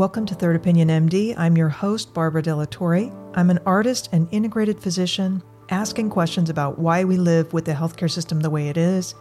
[0.00, 1.34] Welcome to Third Opinion MD.
[1.36, 3.12] I'm your host, Barbara Della Torre.
[3.34, 8.10] I'm an artist and integrated physician asking questions about why we live with the healthcare
[8.10, 9.14] system the way it is.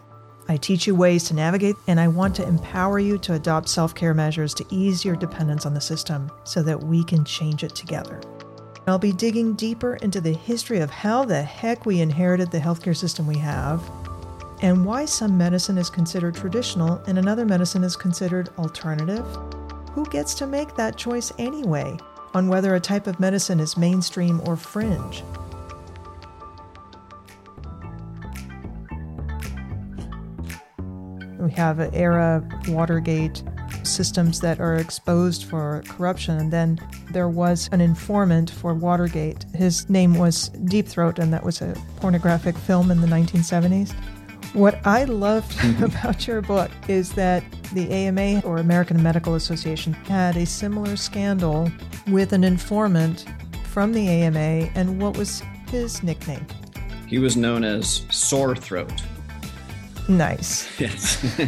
[0.47, 3.93] I teach you ways to navigate, and I want to empower you to adopt self
[3.93, 7.75] care measures to ease your dependence on the system so that we can change it
[7.75, 8.21] together.
[8.87, 12.95] I'll be digging deeper into the history of how the heck we inherited the healthcare
[12.95, 13.83] system we have,
[14.61, 19.25] and why some medicine is considered traditional and another medicine is considered alternative
[19.93, 21.97] who gets to make that choice anyway
[22.33, 25.23] on whether a type of medicine is mainstream or fringe?
[31.39, 33.41] We have an era Watergate
[33.83, 36.37] systems that are exposed for corruption.
[36.37, 36.79] And then
[37.11, 39.45] there was an informant for Watergate.
[39.55, 43.93] His name was Deep Throat, and that was a pornographic film in the 1970s.
[44.53, 45.83] What I loved mm-hmm.
[45.85, 51.71] about your book is that the AMA, or American Medical Association, had a similar scandal
[52.07, 53.25] with an informant
[53.65, 56.45] from the AMA, and what was his nickname?
[57.07, 59.03] He was known as Sore Throat.
[60.07, 60.67] Nice.
[60.79, 61.23] Yes.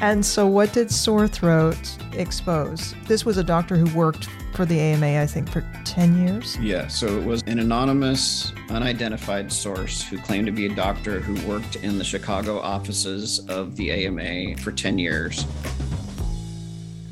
[0.00, 1.76] and so, what did Sore Throat
[2.12, 2.94] expose?
[3.06, 4.28] This was a doctor who worked
[4.58, 6.58] for the AMA, I think, for 10 years.
[6.58, 11.48] Yeah, so it was an anonymous, unidentified source who claimed to be a doctor who
[11.48, 15.46] worked in the Chicago offices of the AMA for 10 years.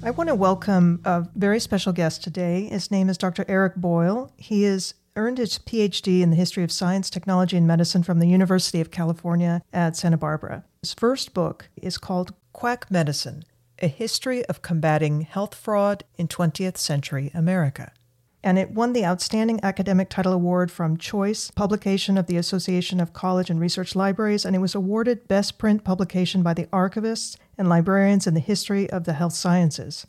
[0.03, 2.67] I want to welcome a very special guest today.
[2.69, 3.45] His name is Dr.
[3.47, 4.33] Eric Boyle.
[4.37, 8.27] He has earned his PhD in the history of science, technology, and medicine from the
[8.27, 10.65] University of California at Santa Barbara.
[10.83, 13.45] His first book is called Quack Medicine
[13.79, 17.93] a History of Combating Health Fraud in 20th Century America.
[18.43, 23.13] And it won the Outstanding Academic Title Award from Choice, publication of the Association of
[23.13, 27.69] College and Research Libraries, and it was awarded Best Print Publication by the archivists and
[27.69, 30.07] librarians in the history of the health sciences.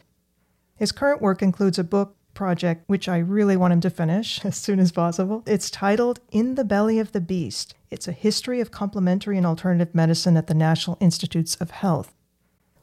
[0.76, 4.56] His current work includes a book project which I really want him to finish as
[4.56, 5.44] soon as possible.
[5.48, 7.74] It's titled In the Belly of the Beast.
[7.90, 12.14] It's a history of complementary and alternative medicine at the National Institutes of Health.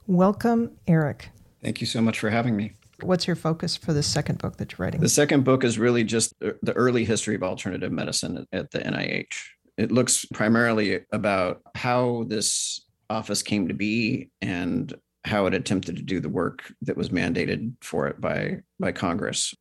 [0.07, 1.31] Welcome, Eric.
[1.63, 2.73] Thank you so much for having me.
[3.01, 5.01] What's your focus for the second book that you're writing?
[5.01, 9.33] The second book is really just the early history of alternative medicine at the NIH.
[9.77, 14.95] It looks primarily about how this office came to be and
[15.25, 19.55] how it attempted to do the work that was mandated for it by by Congress.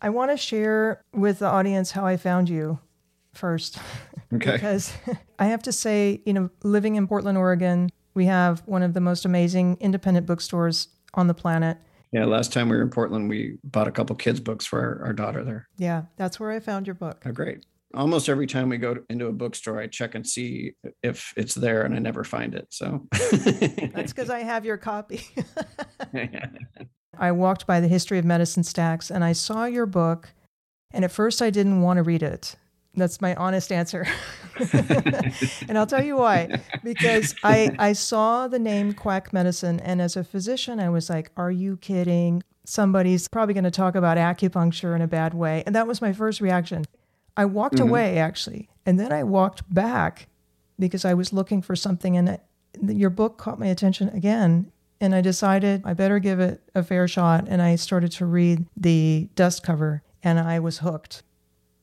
[0.00, 2.78] I want to share with the audience how I found you
[3.32, 3.78] first.
[4.32, 4.52] Okay.
[4.52, 4.92] because
[5.38, 9.00] I have to say, you know, living in Portland, Oregon, we have one of the
[9.00, 11.78] most amazing independent bookstores on the planet.
[12.10, 15.06] Yeah, last time we were in Portland, we bought a couple kids' books for our,
[15.06, 15.68] our daughter there.
[15.78, 17.22] Yeah, that's where I found your book.
[17.24, 17.64] Oh, great.
[17.94, 20.72] Almost every time we go into a bookstore, I check and see
[21.04, 22.66] if it's there, and I never find it.
[22.70, 25.22] So that's because I have your copy.
[27.18, 30.30] I walked by the History of Medicine stacks and I saw your book.
[30.92, 32.56] And at first, I didn't want to read it.
[32.98, 34.06] That's my honest answer.
[35.68, 36.60] and I'll tell you why.
[36.82, 41.30] Because I, I saw the name quack medicine, and as a physician, I was like,
[41.36, 42.42] are you kidding?
[42.64, 45.62] Somebody's probably going to talk about acupuncture in a bad way.
[45.64, 46.84] And that was my first reaction.
[47.36, 47.88] I walked mm-hmm.
[47.88, 48.68] away, actually.
[48.84, 50.28] And then I walked back
[50.78, 52.38] because I was looking for something, and
[52.82, 54.72] your book caught my attention again.
[55.00, 57.46] And I decided I better give it a fair shot.
[57.48, 61.22] And I started to read the dust cover, and I was hooked.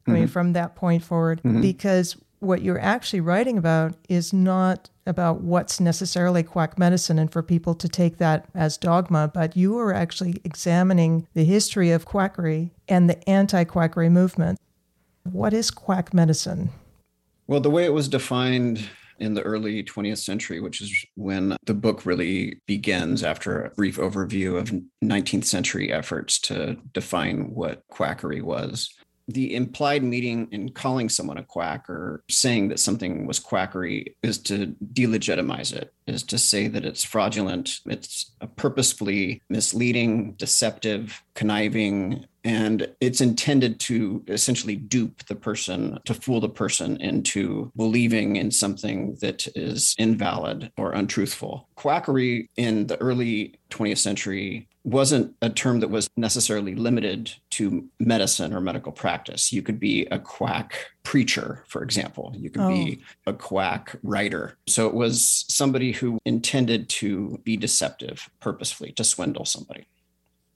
[0.08, 0.32] I mean, mm-hmm.
[0.32, 1.62] from that point forward, mm-hmm.
[1.62, 7.44] because what you're actually writing about is not about what's necessarily quack medicine and for
[7.44, 12.72] people to take that as dogma, but you are actually examining the history of quackery
[12.88, 14.60] and the anti quackery movement.
[15.24, 16.70] What is quack medicine?
[17.48, 18.88] Well, the way it was defined
[19.20, 23.98] in the early 20th century, which is when the book really begins after a brief
[23.98, 24.74] overview of
[25.04, 28.90] 19th century efforts to define what quackery was
[29.28, 34.38] the implied meaning in calling someone a quack or saying that something was quackery is
[34.38, 42.88] to delegitimize it, is to say that it's fraudulent, it's purposefully misleading, deceptive, conniving, and
[43.02, 49.18] it's intended to essentially dupe the person, to fool the person into believing in something
[49.22, 51.68] that is invalid or untruthful.
[51.74, 58.54] Quackery in the early 20th century wasn't a term that was necessarily limited to medicine
[58.54, 59.52] or medical practice.
[59.52, 62.34] You could be a quack preacher, for example.
[62.38, 62.70] You could oh.
[62.70, 64.58] be a quack writer.
[64.68, 69.88] So it was somebody who intended to be deceptive purposefully to swindle somebody.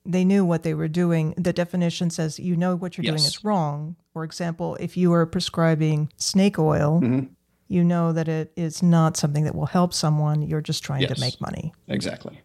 [0.05, 1.33] They knew what they were doing.
[1.35, 3.15] The definition says you know what you're yes.
[3.15, 3.95] doing is wrong.
[4.13, 7.25] For example, if you are prescribing snake oil, mm-hmm.
[7.67, 10.43] you know that it is not something that will help someone.
[10.43, 11.15] You're just trying yes.
[11.15, 11.73] to make money.
[11.87, 12.41] Exactly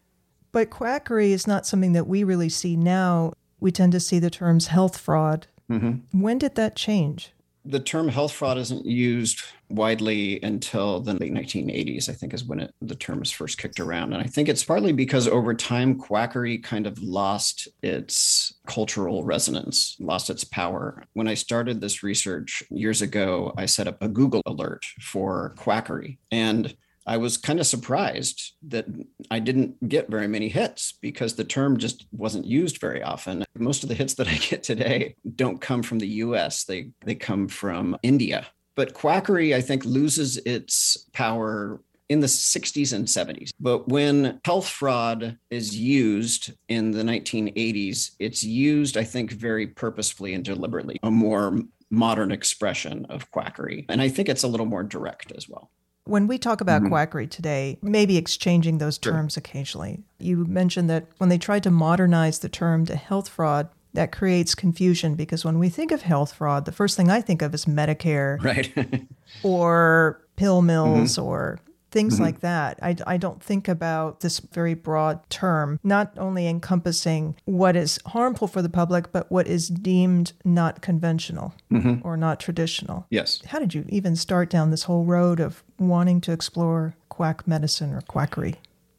[0.55, 3.33] But quackery is not something that we really see now.
[3.59, 5.47] We tend to see the terms health fraud.
[5.69, 6.21] Mm-hmm.
[6.21, 7.33] When did that change?
[7.65, 12.59] the term health fraud isn't used widely until the late 1980s, I think, is when
[12.59, 14.13] it, the term was first kicked around.
[14.13, 19.97] And I think it's partly because over time, quackery kind of lost its cultural resonance,
[19.99, 21.03] lost its power.
[21.13, 26.19] When I started this research years ago, I set up a Google alert for quackery.
[26.29, 28.85] And I was kind of surprised that
[29.29, 33.45] I didn't get very many hits because the term just wasn't used very often.
[33.57, 37.15] Most of the hits that I get today don't come from the US, they, they
[37.15, 38.47] come from India.
[38.75, 43.51] But quackery, I think, loses its power in the 60s and 70s.
[43.59, 50.33] But when health fraud is used in the 1980s, it's used, I think, very purposefully
[50.33, 51.59] and deliberately, a more
[51.89, 53.85] modern expression of quackery.
[53.89, 55.71] And I think it's a little more direct as well.
[56.05, 56.89] When we talk about mm-hmm.
[56.89, 59.41] quackery today, maybe exchanging those terms sure.
[59.41, 60.03] occasionally.
[60.19, 64.53] You mentioned that when they tried to modernize the term to health fraud, that creates
[64.55, 67.65] confusion because when we think of health fraud, the first thing I think of is
[67.65, 69.07] Medicare, right,
[69.43, 71.27] or pill mills, mm-hmm.
[71.27, 71.59] or
[71.95, 72.23] things mm-hmm.
[72.23, 72.77] like that.
[72.81, 78.49] I, I don't think about this very broad term, not only encompassing what is harmful
[78.49, 82.05] for the public, but what is deemed not conventional mm-hmm.
[82.05, 83.07] or not traditional.
[83.09, 83.41] Yes.
[83.45, 87.93] How did you even start down this whole road of wanting to explore quack medicine
[87.93, 88.55] or quackery?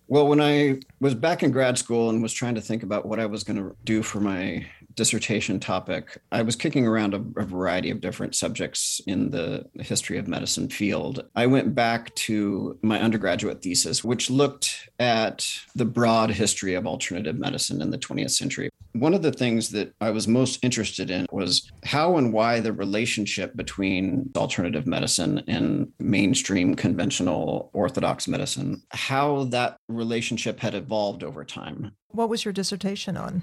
[0.09, 3.21] Well, when I was back in grad school and was trying to think about what
[3.21, 4.65] I was going to do for my
[4.97, 10.19] dissertation topic, I was kicking around a, a, variety of different subjects in the history
[10.19, 11.25] of medicine field.
[11.37, 17.39] I went back to my undergraduate thesis, which looked at the broad history of alternative
[17.39, 18.71] medicine in the 20th century.
[18.93, 22.73] One of the things that I was most interested in was how and why the
[22.73, 31.45] relationship between alternative medicine and mainstream conventional orthodox medicine, how that relationship had evolved over
[31.45, 31.93] time.
[32.09, 33.43] What was your dissertation on?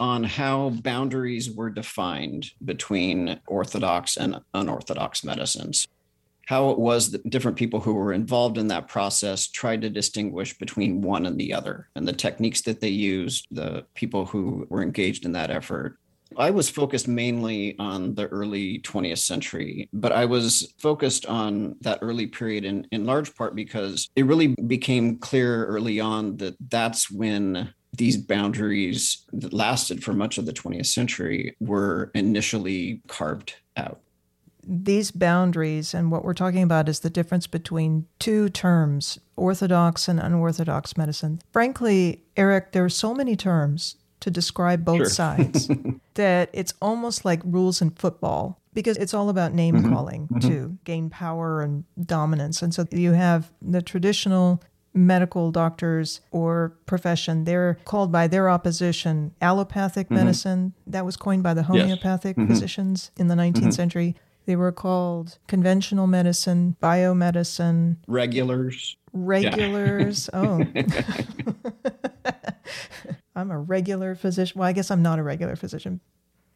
[0.00, 5.86] On how boundaries were defined between orthodox and unorthodox medicines.
[6.46, 10.58] How it was that different people who were involved in that process tried to distinguish
[10.58, 14.82] between one and the other, and the techniques that they used, the people who were
[14.82, 15.98] engaged in that effort.
[16.36, 21.98] I was focused mainly on the early 20th century, but I was focused on that
[22.02, 27.10] early period in, in large part because it really became clear early on that that's
[27.10, 34.00] when these boundaries that lasted for much of the 20th century were initially carved out.
[34.64, 40.20] These boundaries, and what we're talking about is the difference between two terms, orthodox and
[40.20, 41.42] unorthodox medicine.
[41.52, 45.06] Frankly, Eric, there are so many terms to describe both sure.
[45.06, 45.68] sides
[46.14, 49.92] that it's almost like rules in football because it's all about name mm-hmm.
[49.92, 50.48] calling mm-hmm.
[50.48, 52.62] to gain power and dominance.
[52.62, 54.62] And so you have the traditional
[54.94, 57.44] medical doctors or profession.
[57.44, 60.16] They're called by their opposition allopathic mm-hmm.
[60.16, 60.74] medicine.
[60.86, 62.42] That was coined by the homeopathic yes.
[62.44, 62.52] mm-hmm.
[62.52, 63.70] physicians in the 19th mm-hmm.
[63.70, 64.16] century.
[64.44, 68.96] They were called conventional medicine, biomedicine, regulars.
[69.12, 70.28] Regulars.
[70.32, 70.40] Yeah.
[70.40, 70.64] oh.
[73.36, 74.58] I'm a regular physician.
[74.58, 76.00] Well, I guess I'm not a regular physician.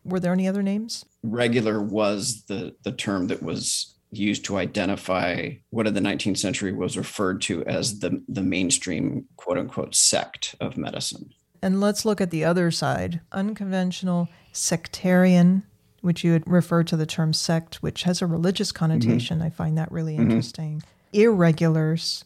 [0.05, 1.05] Were there any other names?
[1.23, 6.73] Regular was the the term that was used to identify what in the 19th century
[6.73, 11.31] was referred to as the, the mainstream quote unquote sect of medicine.
[11.63, 15.63] And let's look at the other side unconventional, sectarian,
[16.01, 19.39] which you had referred to the term sect, which has a religious connotation.
[19.39, 19.47] Mm-hmm.
[19.47, 20.31] I find that really mm-hmm.
[20.31, 20.83] interesting.
[21.13, 22.25] Irregulars.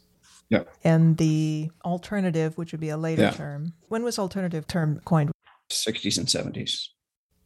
[0.48, 0.64] Yeah.
[0.82, 3.30] And the alternative, which would be a later yeah.
[3.30, 3.74] term.
[3.88, 5.30] When was alternative term coined?
[5.70, 6.88] 60s and 70s.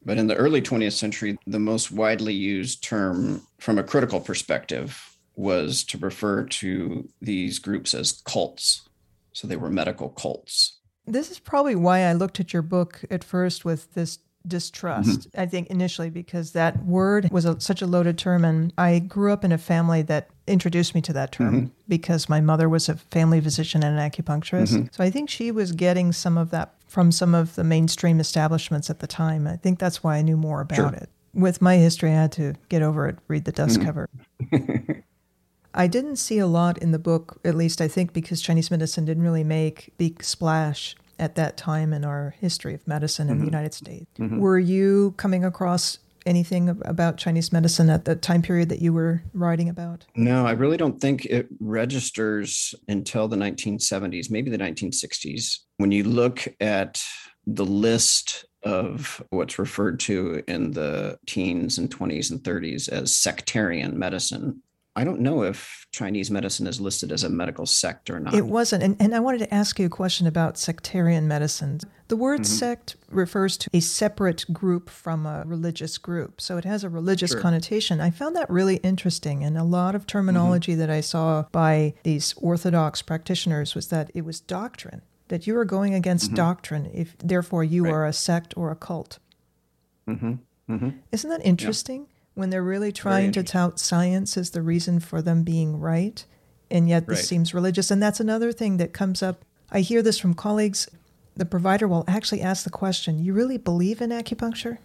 [0.05, 5.17] But in the early 20th century, the most widely used term from a critical perspective
[5.37, 8.89] was to refer to these groups as cults.
[9.33, 10.79] So they were medical cults.
[11.07, 15.31] This is probably why I looked at your book at first with this distrust.
[15.31, 15.41] Mm-hmm.
[15.41, 19.33] I think initially because that word was a, such a loaded term, and I grew
[19.33, 21.67] up in a family that introduced me to that term mm-hmm.
[21.89, 24.75] because my mother was a family physician and an acupuncturist.
[24.75, 24.87] Mm-hmm.
[24.93, 28.89] So I think she was getting some of that from some of the mainstream establishments
[28.89, 29.49] at the time.
[29.49, 30.95] I think that's why I knew more about sure.
[30.95, 31.09] it.
[31.35, 33.87] With my history, I had to get over it, read the dust mm-hmm.
[33.87, 34.09] cover.
[35.75, 39.05] I didn't see a lot in the book, at least I think because Chinese medicine
[39.05, 43.41] didn't really make big splash at that time in our history of medicine in mm-hmm.
[43.41, 44.07] the United States.
[44.21, 44.39] Mm-hmm.
[44.39, 49.23] Were you coming across anything about Chinese medicine at the time period that you were
[49.33, 50.07] writing about?
[50.17, 55.59] No, I really don't think it registers until the 1970s, maybe the 1960s.
[55.79, 57.03] When you look at
[57.47, 63.99] the list of what's referred to in the teens and 20s and 30s as sectarian
[63.99, 64.63] medicine,
[64.97, 68.35] I don't know if Chinese medicine is listed as a medical sect or not.
[68.35, 68.85] It wasn't.
[68.85, 71.81] And, and I wanted to ask you a question about sectarian medicine.
[72.09, 72.45] The word mm-hmm.
[72.45, 76.41] sect refers to a separate group from a religious group.
[76.41, 77.41] So it has a religious sure.
[77.41, 78.01] connotation.
[78.01, 79.43] I found that really interesting.
[79.43, 80.81] And a lot of terminology mm-hmm.
[80.81, 85.65] that I saw by these Orthodox practitioners was that it was doctrine, that you are
[85.65, 86.37] going against mm-hmm.
[86.37, 87.93] doctrine, if therefore you right.
[87.93, 89.19] are a sect or a cult.
[90.09, 90.35] Mm-hmm.
[90.71, 90.91] Mm-hmm.
[91.11, 92.03] Isn't that interesting?
[92.03, 96.25] Yeah when they're really trying to tout science as the reason for them being right.
[96.71, 97.25] And yet this right.
[97.25, 97.91] seems religious.
[97.91, 99.45] And that's another thing that comes up.
[99.71, 100.89] I hear this from colleagues.
[101.37, 104.79] The provider will actually ask the question, You really believe in acupuncture?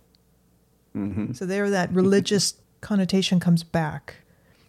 [0.96, 1.34] Mm-hmm.
[1.34, 4.16] So there, that religious connotation comes back.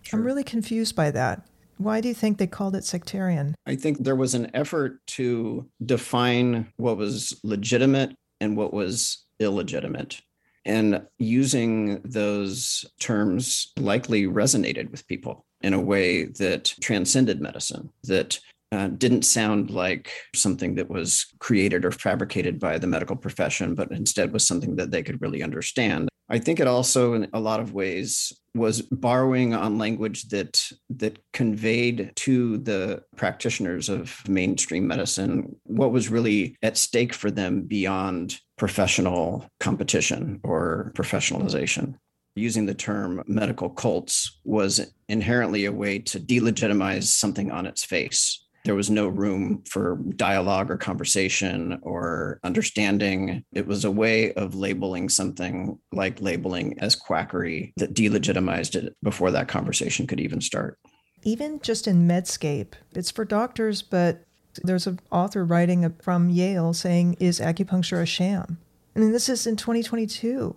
[0.03, 0.19] Sure.
[0.19, 1.47] I'm really confused by that.
[1.77, 3.55] Why do you think they called it sectarian?
[3.67, 10.21] I think there was an effort to define what was legitimate and what was illegitimate.
[10.65, 18.39] And using those terms likely resonated with people in a way that transcended medicine, that
[18.73, 23.91] uh, didn't sound like something that was created or fabricated by the medical profession, but
[23.91, 26.09] instead was something that they could really understand.
[26.29, 31.19] I think it also, in a lot of ways, was borrowing on language that that
[31.33, 38.39] conveyed to the practitioners of mainstream medicine what was really at stake for them beyond
[38.61, 41.95] professional competition or professionalization
[42.37, 48.45] using the term medical cults was inherently a way to delegitimize something on its face
[48.67, 53.43] there was no room for dialogue or conversation or understanding.
[53.55, 59.31] It was a way of labeling something like labeling as quackery that delegitimized it before
[59.31, 60.79] that conversation could even start.
[61.23, 64.27] Even just in Medscape, it's for doctors, but
[64.63, 68.59] there's an author writing from Yale saying, Is acupuncture a sham?
[68.95, 70.57] I mean, this is in 2022.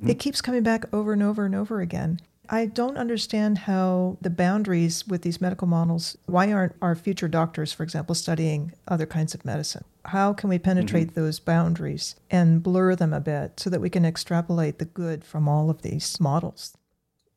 [0.00, 0.10] Mm-hmm.
[0.10, 2.20] It keeps coming back over and over and over again.
[2.52, 7.72] I don't understand how the boundaries with these medical models, why aren't our future doctors,
[7.72, 9.84] for example, studying other kinds of medicine?
[10.06, 11.20] How can we penetrate mm-hmm.
[11.20, 15.48] those boundaries and blur them a bit so that we can extrapolate the good from
[15.48, 16.76] all of these models?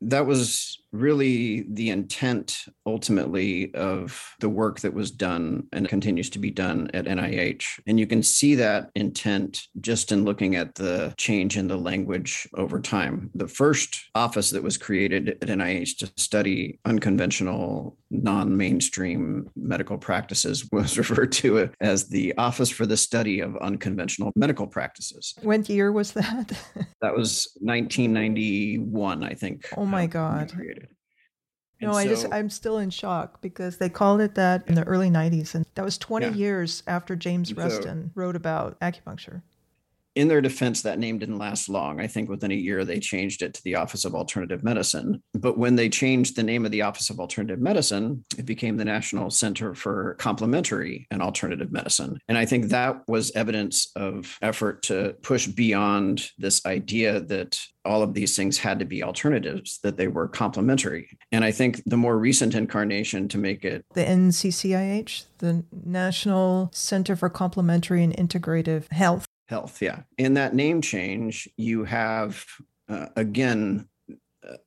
[0.00, 6.38] That was really the intent ultimately of the work that was done and continues to
[6.38, 7.64] be done at NIH.
[7.86, 12.48] And you can see that intent just in looking at the change in the language
[12.54, 13.30] over time.
[13.34, 20.68] The first office that was created at NIH to study unconventional, non mainstream medical practices
[20.72, 25.34] was referred to as the Office for the Study of Unconventional Medical Practices.
[25.42, 26.52] When year was that?
[27.00, 29.68] that was 1991, I think.
[29.76, 30.52] Oh my God.
[31.84, 34.84] No, so, I just I'm still in shock because they called it that in the
[34.84, 36.32] early 90s and that was 20 yeah.
[36.32, 39.42] years after James Reston so, wrote about acupuncture
[40.14, 42.00] in their defense, that name didn't last long.
[42.00, 45.22] I think within a year, they changed it to the Office of Alternative Medicine.
[45.34, 48.84] But when they changed the name of the Office of Alternative Medicine, it became the
[48.84, 52.18] National Center for Complementary and Alternative Medicine.
[52.28, 58.02] And I think that was evidence of effort to push beyond this idea that all
[58.02, 61.08] of these things had to be alternatives, that they were complementary.
[61.32, 67.14] And I think the more recent incarnation to make it the NCCIH, the National Center
[67.14, 70.02] for Complementary and Integrative Health Health, yeah.
[70.18, 72.44] In that name change, you have
[72.88, 73.88] uh, again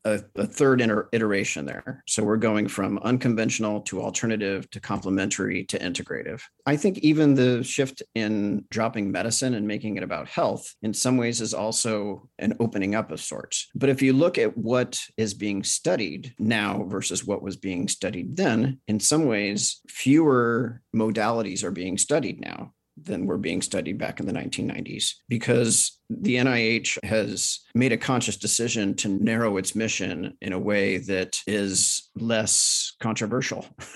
[0.05, 2.03] a, a third inter- iteration there.
[2.07, 6.41] So we're going from unconventional to alternative to complementary to integrative.
[6.65, 11.17] I think even the shift in dropping medicine and making it about health in some
[11.17, 13.67] ways is also an opening up of sorts.
[13.75, 18.37] But if you look at what is being studied now versus what was being studied
[18.37, 22.73] then, in some ways, fewer modalities are being studied now
[23.03, 28.37] than were being studied back in the 1990s because the NIH has made a conscious
[28.37, 33.65] decision to narrow its mission in a way that is less controversial,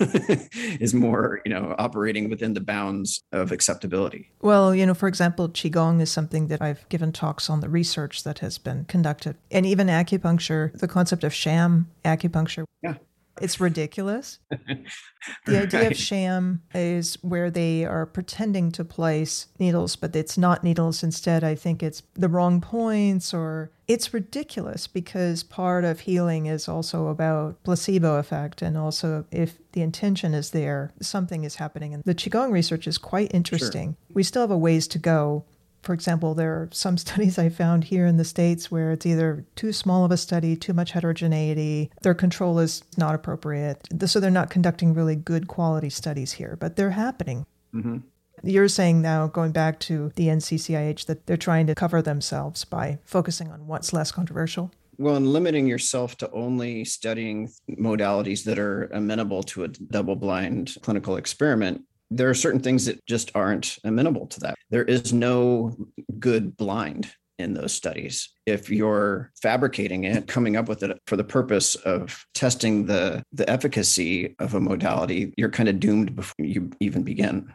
[0.80, 4.30] is more, you know, operating within the bounds of acceptability.
[4.42, 8.24] Well, you know, for example, Qigong is something that I've given talks on the research
[8.24, 9.36] that has been conducted.
[9.50, 12.64] And even acupuncture, the concept of sham acupuncture.
[12.82, 12.96] Yeah.
[13.40, 14.38] It's ridiculous.
[14.50, 15.92] the idea right.
[15.92, 21.02] of sham is where they are pretending to place needles, but it's not needles.
[21.02, 26.68] Instead, I think it's the wrong points, or it's ridiculous because part of healing is
[26.68, 28.60] also about placebo effect.
[28.60, 31.94] And also, if the intention is there, something is happening.
[31.94, 33.96] And the Qigong research is quite interesting.
[34.08, 34.14] Sure.
[34.14, 35.44] We still have a ways to go
[35.82, 39.44] for example, there are some studies I found here in the States where it's either
[39.56, 43.88] too small of a study, too much heterogeneity, their control is not appropriate.
[44.06, 47.46] So they're not conducting really good quality studies here, but they're happening.
[47.74, 47.98] Mm-hmm.
[48.44, 52.98] You're saying now, going back to the NCCIH, that they're trying to cover themselves by
[53.04, 54.72] focusing on what's less controversial?
[54.98, 60.76] Well, and limiting yourself to only studying modalities that are amenable to a double blind
[60.82, 61.82] clinical experiment,
[62.16, 64.54] there are certain things that just aren't amenable to that.
[64.70, 65.76] There is no
[66.18, 68.30] good blind in those studies.
[68.46, 73.48] If you're fabricating it, coming up with it for the purpose of testing the, the
[73.48, 77.52] efficacy of a modality, you're kind of doomed before you even begin.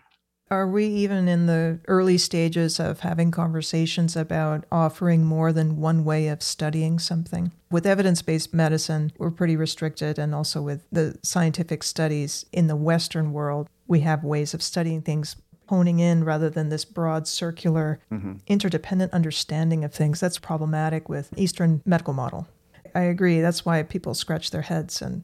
[0.49, 6.05] Are we even in the early stages of having conversations about offering more than one
[6.05, 7.51] way of studying something?
[7.69, 12.77] With evidence based medicine, we're pretty restricted, and also with the scientific studies in the
[12.77, 15.35] Western world, we have ways of studying things
[15.67, 18.33] honing in rather than this broad circular mm-hmm.
[18.47, 22.47] interdependent understanding of things that's problematic with eastern medical model
[22.95, 25.23] i agree that's why people scratch their heads and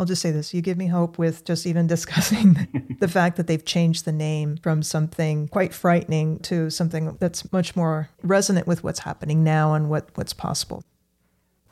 [0.00, 2.56] i'll just say this you give me hope with just even discussing
[2.98, 7.76] the fact that they've changed the name from something quite frightening to something that's much
[7.76, 10.82] more resonant with what's happening now and what, what's possible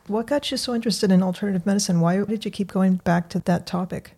[0.07, 3.41] what got you so interested in alternative medicine why did you keep going back to
[3.41, 4.13] that topic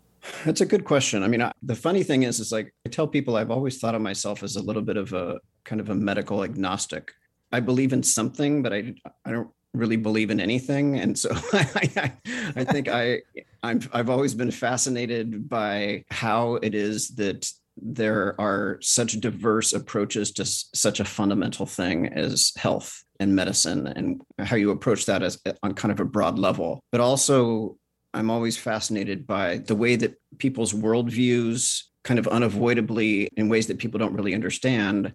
[0.44, 1.22] that's a good question.
[1.22, 3.94] I mean, I, the funny thing is, is like I tell people I've always thought
[3.94, 7.12] of myself as a little bit of a kind of a medical agnostic.
[7.52, 12.12] I believe in something, but I I don't really believe in anything, and so I,
[12.56, 13.22] I, think I
[13.62, 20.32] I'm I've always been fascinated by how it is that there are such diverse approaches
[20.32, 25.22] to s- such a fundamental thing as health and medicine and how you approach that
[25.22, 26.80] as eh, on kind of a broad level.
[26.92, 27.78] But also
[28.12, 33.78] I'm always fascinated by the way that people's worldviews kind of unavoidably, in ways that
[33.78, 35.12] people don't really understand,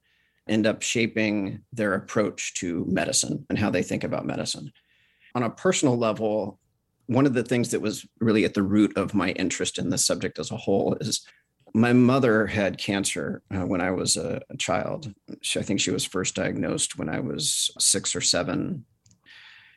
[0.48, 4.72] end up shaping their approach to medicine and how they think about medicine.
[5.34, 6.60] On a personal level,
[7.08, 10.06] one of the things that was really at the root of my interest in this
[10.06, 11.26] subject as a whole is
[11.74, 15.14] my mother had cancer uh, when I was a, a child.
[15.42, 18.86] She, I think she was first diagnosed when I was six or seven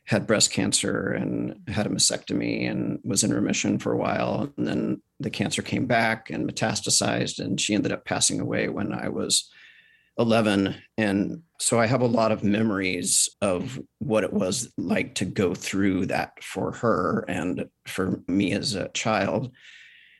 [0.08, 4.50] had breast cancer and had a mastectomy and was in remission for a while.
[4.56, 8.94] And then the cancer came back and metastasized, and she ended up passing away when
[8.94, 9.50] I was
[10.18, 10.74] 11.
[10.96, 15.54] And so I have a lot of memories of what it was like to go
[15.54, 19.50] through that for her and for me as a child.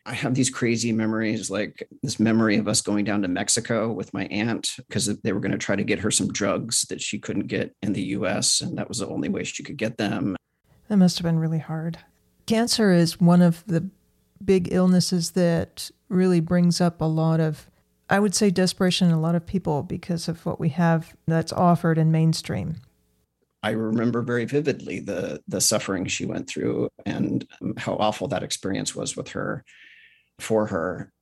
[0.06, 4.14] I have these crazy memories, like this memory of us going down to Mexico with
[4.14, 7.18] my aunt because they were going to try to get her some drugs that she
[7.18, 8.62] couldn't get in the US.
[8.62, 10.34] And that was the only way she could get them.
[10.88, 11.98] That must have been really hard.
[12.46, 13.90] Cancer is one of the
[14.42, 17.68] big illnesses that really brings up a lot of,
[18.10, 21.52] I would say, desperation in a lot of people because of what we have that's
[21.52, 22.76] offered in mainstream.
[23.62, 28.94] I remember very vividly the the suffering she went through and how awful that experience
[28.94, 29.64] was with her
[30.38, 31.12] for her.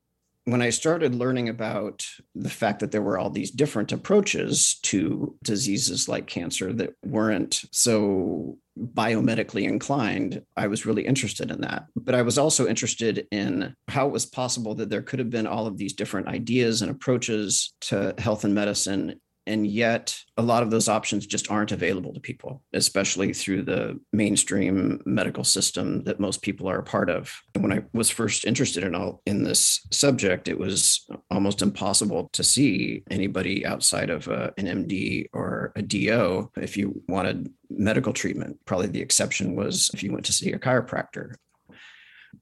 [0.45, 5.35] When I started learning about the fact that there were all these different approaches to
[5.43, 11.87] diseases like cancer that weren't so biomedically inclined, I was really interested in that.
[11.97, 15.47] But I was also interested in how it was possible that there could have been
[15.47, 20.63] all of these different ideas and approaches to health and medicine and yet a lot
[20.63, 26.21] of those options just aren't available to people especially through the mainstream medical system that
[26.21, 27.35] most people are a part of.
[27.59, 32.45] When i was first interested in all in this subject it was almost impossible to
[32.45, 38.13] see anybody outside of a, uh, an md or a do if you wanted medical
[38.13, 41.35] treatment probably the exception was if you went to see a chiropractor.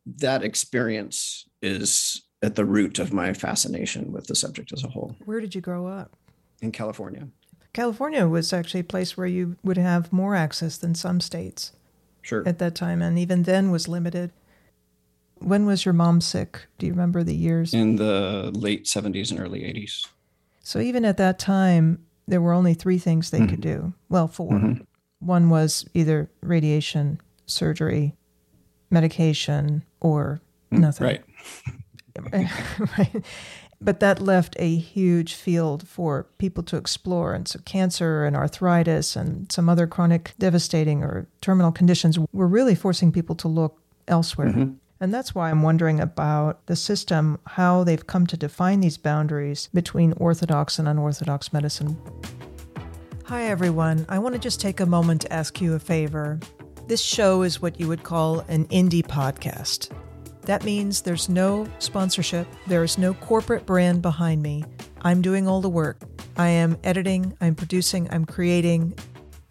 [0.06, 5.16] That experience is at the root of my fascination with the subject as a whole.
[5.24, 6.16] Where did you grow up
[6.60, 7.28] in California.
[7.72, 11.72] California was actually a place where you would have more access than some states.
[12.22, 12.42] Sure.
[12.48, 14.32] At that time, and even then was limited.
[15.40, 16.66] When was your mom sick?
[16.78, 17.74] Do you remember the years?
[17.74, 20.06] In the late 70s and early 80s.
[20.62, 23.48] So even at that time, there were only three things they mm-hmm.
[23.48, 23.92] could do.
[24.08, 24.82] Well, 4 mm-hmm.
[25.18, 28.14] One was either radiation, surgery,
[28.90, 30.40] medication, or
[30.72, 31.06] mm, nothing.
[31.06, 31.24] Right.
[32.98, 33.24] right
[33.84, 37.34] but that left a huge field for people to explore.
[37.34, 42.74] And so, cancer and arthritis and some other chronic, devastating, or terminal conditions were really
[42.74, 44.48] forcing people to look elsewhere.
[44.48, 44.72] Mm-hmm.
[45.00, 49.68] And that's why I'm wondering about the system, how they've come to define these boundaries
[49.74, 51.98] between orthodox and unorthodox medicine.
[53.24, 54.06] Hi, everyone.
[54.08, 56.38] I want to just take a moment to ask you a favor.
[56.86, 59.90] This show is what you would call an indie podcast.
[60.46, 64.64] That means there's no sponsorship, there's no corporate brand behind me.
[65.02, 66.02] I'm doing all the work.
[66.36, 68.94] I am editing, I'm producing, I'm creating.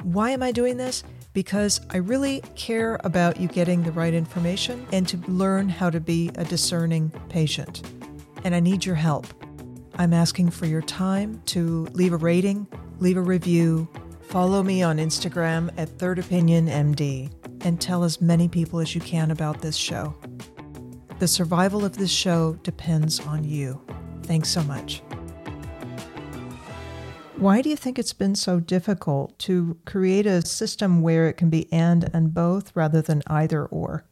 [0.03, 1.03] Why am I doing this?
[1.33, 5.99] Because I really care about you getting the right information and to learn how to
[5.99, 7.81] be a discerning patient.
[8.43, 9.27] And I need your help.
[9.95, 12.67] I'm asking for your time to leave a rating,
[12.99, 13.87] leave a review,
[14.33, 19.61] Follow me on Instagram at Third and tell as many people as you can about
[19.61, 20.15] this show.
[21.19, 23.81] The survival of this show depends on you.
[24.23, 25.01] Thanks so much.
[27.37, 31.49] Why do you think it's been so difficult to create a system where it can
[31.49, 34.05] be and and both rather than either or?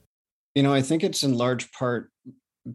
[0.56, 2.12] You know, I think it's in large part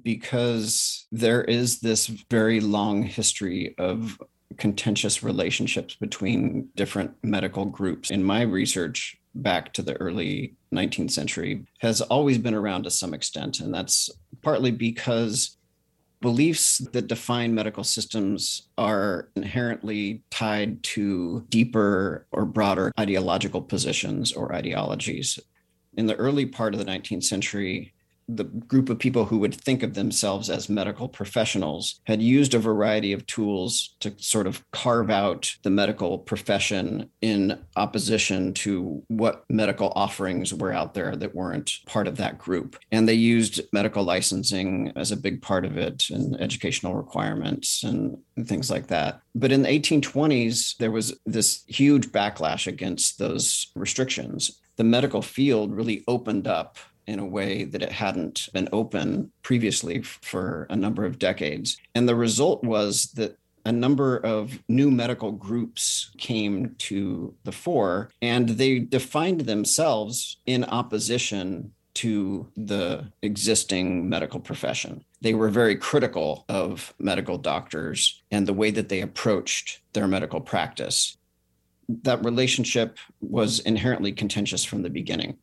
[0.02, 4.20] because there is this very long history of
[4.56, 8.10] contentious relationships between different medical groups.
[8.10, 13.14] In my research, back to the early 19th century, has always been around to some
[13.14, 13.60] extent.
[13.60, 14.10] And that's
[14.42, 15.56] partly because
[16.20, 24.54] beliefs that define medical systems are inherently tied to deeper or broader ideological positions or
[24.54, 25.38] ideologies.
[25.96, 27.94] In the early part of the 19th century,
[28.28, 32.58] the group of people who would think of themselves as medical professionals had used a
[32.58, 39.44] variety of tools to sort of carve out the medical profession in opposition to what
[39.48, 42.76] medical offerings were out there that weren't part of that group.
[42.90, 48.18] And they used medical licensing as a big part of it and educational requirements and,
[48.44, 49.22] things like that.
[49.34, 54.60] But in the 1820s, there was this huge backlash against those restrictions.
[54.76, 60.02] The medical field really opened up in a way that it hadn't been open previously
[60.02, 61.76] for a number of decades.
[61.94, 68.10] And the result was that a number of new medical groups came to the fore
[68.22, 75.04] and they defined themselves in opposition to the existing medical profession.
[75.22, 80.40] They were very critical of medical doctors and the way that they approached their medical
[80.40, 81.16] practice.
[82.02, 85.38] That relationship was inherently contentious from the beginning.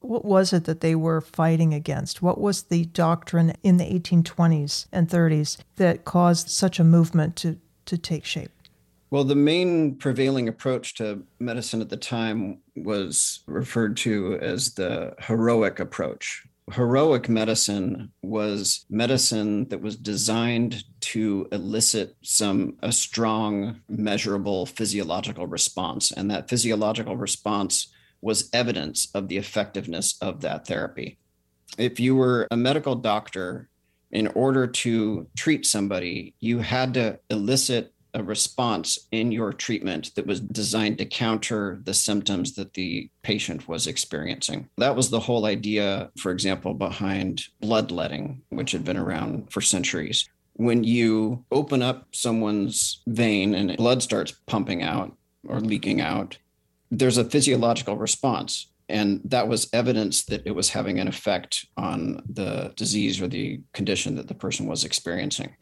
[0.00, 2.22] What was it that they were fighting against?
[2.22, 7.58] What was the doctrine in the 1820s and 30s that caused such a movement to,
[7.86, 8.50] to take shape?
[9.10, 15.14] Well, the main prevailing approach to medicine at the time was referred to as the
[15.18, 16.46] heroic approach.
[16.72, 26.12] Heroic medicine was medicine that was designed to elicit some a strong measurable physiological response
[26.12, 27.88] and that physiological response
[28.20, 31.18] was evidence of the effectiveness of that therapy.
[31.78, 33.68] If you were a medical doctor,
[34.10, 40.26] in order to treat somebody, you had to elicit a response in your treatment that
[40.26, 44.68] was designed to counter the symptoms that the patient was experiencing.
[44.78, 50.28] That was the whole idea, for example, behind bloodletting, which had been around for centuries.
[50.54, 56.36] When you open up someone's vein and blood starts pumping out or leaking out,
[56.90, 58.70] there's a physiological response.
[58.88, 63.60] And that was evidence that it was having an effect on the disease or the
[63.72, 65.54] condition that the person was experiencing.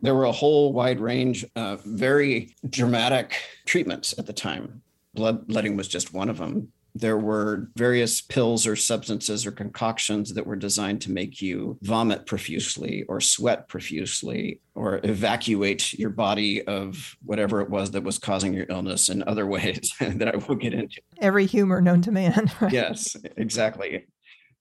[0.00, 4.82] There were a whole wide range of very dramatic treatments at the time.
[5.14, 10.46] Bloodletting was just one of them there were various pills or substances or concoctions that
[10.46, 17.16] were designed to make you vomit profusely or sweat profusely or evacuate your body of
[17.24, 20.74] whatever it was that was causing your illness in other ways that I will get
[20.74, 21.00] into.
[21.20, 22.50] Every humor known to man.
[22.60, 22.72] Right?
[22.72, 24.06] Yes, exactly.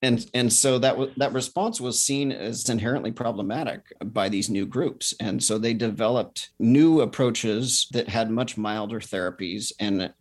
[0.01, 4.65] And, and so that w- that response was seen as inherently problematic by these new
[4.65, 5.13] groups.
[5.19, 10.11] And so they developed new approaches that had much milder therapies and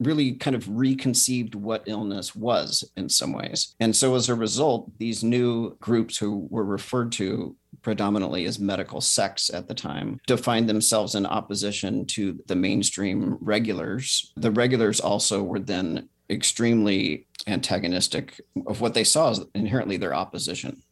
[0.00, 3.74] really kind of reconceived what illness was in some ways.
[3.80, 9.00] And so as a result, these new groups who were referred to predominantly as medical
[9.00, 14.32] sects at the time defined themselves in opposition to the mainstream regulars.
[14.36, 20.82] The regulars also were then extremely antagonistic of what they saw as inherently their opposition.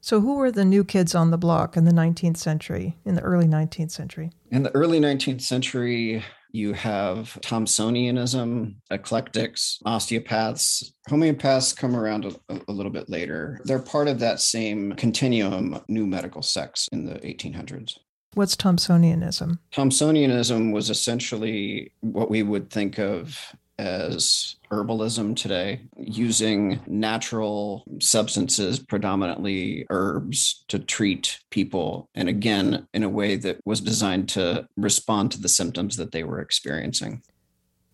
[0.00, 3.22] So, who were the new kids on the block in the 19th century, in the
[3.22, 4.30] early 19th century?
[4.52, 6.22] In the early 19th century,
[6.56, 10.92] you have Thomsonianism, eclectics, osteopaths.
[11.08, 13.60] Homeopaths come around a, a, little bit later.
[13.64, 17.98] They're part of that same continuum, new medical sects in the 1800s.
[18.34, 19.58] What's Thomsonianism?
[19.72, 23.38] Thomsonianism was essentially what we would think of
[23.78, 32.08] as herbalism today, using natural substances, predominantly herbs, to treat people.
[32.14, 36.24] And again, in a way that was designed to respond to the symptoms that they
[36.24, 37.22] were experiencing.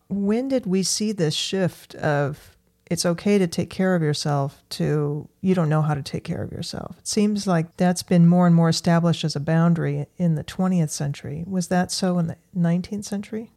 [0.09, 2.57] When did we see this shift of
[2.91, 6.43] it's okay to take care of yourself to you don't know how to take care
[6.43, 6.99] of yourself?
[6.99, 10.91] It seems like that's been more and more established as a boundary in the 20th
[10.91, 11.45] century.
[11.47, 13.51] Was that so in the 19th century?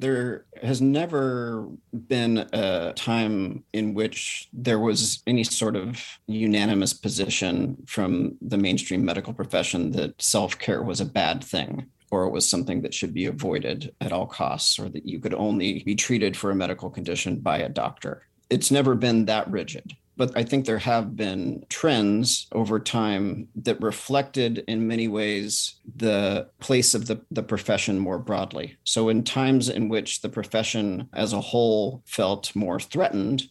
[0.00, 1.68] There has never
[2.06, 9.04] been a time in which there was any sort of unanimous position from the mainstream
[9.04, 13.14] medical profession that self care was a bad thing or it was something that should
[13.14, 16.90] be avoided at all costs, or that you could only be treated for a medical
[16.90, 18.26] condition by a doctor.
[18.50, 19.96] It's never been that rigid.
[20.16, 26.48] But I think there have been trends over time that reflected in many ways the
[26.60, 28.76] place of the, the profession more broadly.
[28.84, 33.44] So, in times in which the profession as a whole felt more threatened,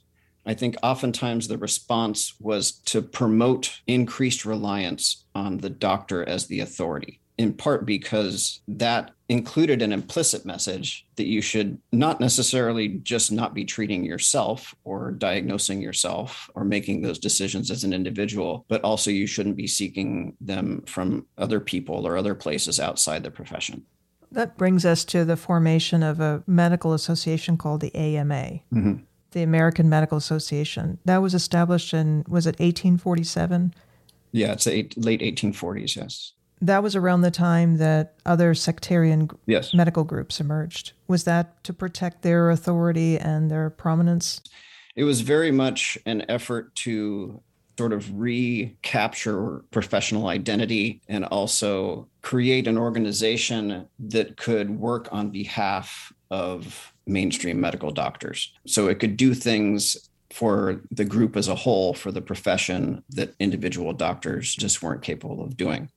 [0.46, 6.60] I think oftentimes the response was to promote increased reliance on the doctor as the
[6.60, 13.32] authority in part because that included an implicit message that you should not necessarily just
[13.32, 18.84] not be treating yourself or diagnosing yourself or making those decisions as an individual, but
[18.84, 23.86] also you shouldn't be seeking them from other people or other places outside the profession.
[24.34, 28.60] That brings us to the formation of a medical association called the AMA.
[28.74, 28.96] Mm-hmm.
[29.32, 30.98] The American Medical Association.
[31.06, 33.74] That was established in, was it 1847?
[34.34, 39.74] Yeah, it's the late 1840s, yes that was around the time that other sectarian yes.
[39.74, 40.94] medical groups emerged.
[41.08, 44.42] Was that to protect their authority and their prominence?
[44.96, 47.42] It was very much an effort to
[47.78, 56.14] sort of recapture professional identity and also create an organization that could work on behalf
[56.30, 58.54] of mainstream medical doctors.
[58.68, 59.98] So it could do things
[60.30, 65.44] for the group as a whole, for the profession that individual doctors just weren't capable
[65.44, 65.90] of doing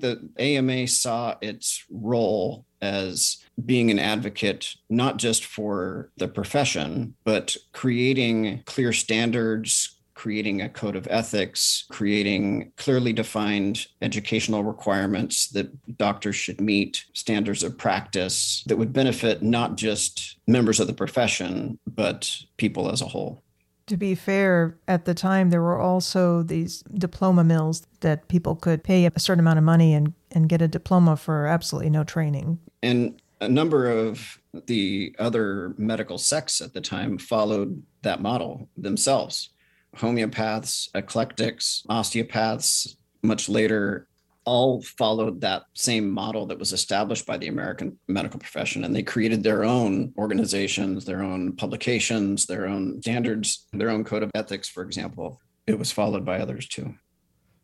[0.00, 7.56] the AMA saw its role as being an advocate, not just for the profession, but
[7.72, 16.36] creating clear standards, creating a code of ethics, creating clearly defined educational requirements that doctors
[16.36, 22.36] should meet, standards of practice that would benefit not just members of the profession, but
[22.58, 23.42] people as a whole
[23.90, 28.82] to be fair, at the time there were also these diploma mills that people could
[28.82, 32.58] pay a certain amount of money and, and get a diploma for absolutely no training.
[32.82, 39.50] And a number of the other medical sects at the time followed that model themselves.
[39.96, 44.06] Homeopaths, eclectics, osteopaths, much later
[44.44, 48.84] all followed that same model that was established by the American medical profession.
[48.84, 54.22] And they created their own organizations, their own publications, their own standards, their own code
[54.22, 55.40] of ethics, for example.
[55.66, 56.94] It was followed by others too.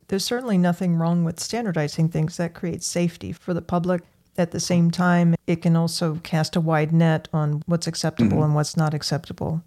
[0.09, 4.03] There's certainly nothing wrong with standardizing things that creates safety for the public.
[4.39, 8.45] At the same time, it can also cast a wide net on what's acceptable mm-hmm.
[8.45, 9.65] and what's not acceptable.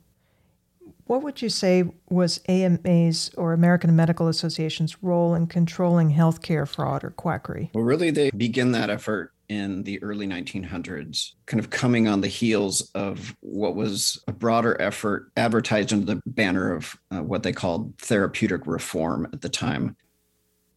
[1.09, 7.03] What would you say was AMA's or American Medical Association's role in controlling healthcare fraud
[7.03, 7.71] or quackery?
[7.73, 12.27] Well, really, they begin that effort in the early 1900s, kind of coming on the
[12.27, 17.53] heels of what was a broader effort advertised under the banner of uh, what they
[17.53, 19.95] called therapeutic reform at the time.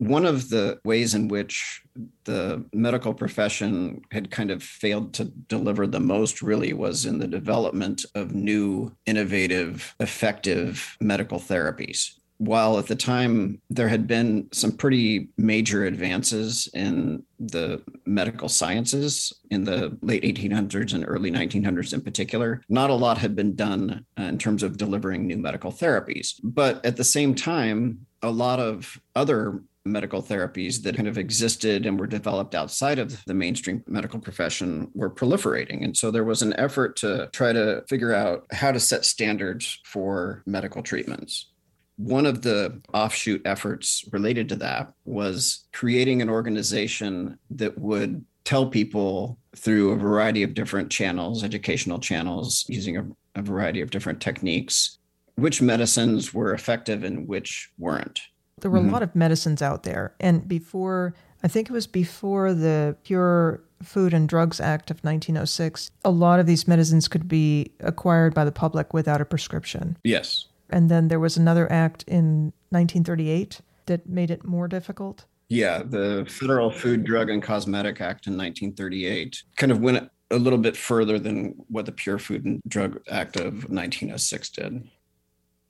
[0.03, 1.81] One of the ways in which
[2.25, 7.29] the medical profession had kind of failed to deliver the most really was in the
[7.29, 12.15] development of new, innovative, effective medical therapies.
[12.38, 19.33] While at the time there had been some pretty major advances in the medical sciences
[19.53, 24.05] in the late 1800s and early 1900s in particular, not a lot had been done
[24.19, 26.41] uh, in terms of delivering new medical therapies.
[26.43, 31.87] But at the same time, a lot of other medical therapies that kind of existed
[31.87, 35.85] and were developed outside of the mainstream medical profession were proliferating.
[35.85, 39.81] And so there was an effort to try to figure out how to set standards
[39.85, 41.49] for medical treatments.
[41.97, 48.66] One of the offshoot efforts related to that was creating an organization that would tell
[48.66, 54.21] people through a variety of different channels, educational channels, using a, a variety of different
[54.21, 54.99] techniques,
[55.37, 58.21] which medicines were effective and which weren't
[58.62, 58.88] there were mm-hmm.
[58.88, 60.14] a lot of medicines out there.
[60.18, 65.90] And before, I think it was before the Pure Food and Drugs Act of 1906,
[66.05, 69.98] a lot of these medicines could be acquired by the public without a prescription.
[70.05, 70.46] Yes.
[70.70, 75.27] And then there was another act in 1938 that made it more difficult.
[75.48, 80.59] Yeah, the Federal Food, Drug, and Cosmetic Act in 1938 kind of went a little
[80.59, 84.88] bit further than what the Pure Food and Drug Act of 1906 did.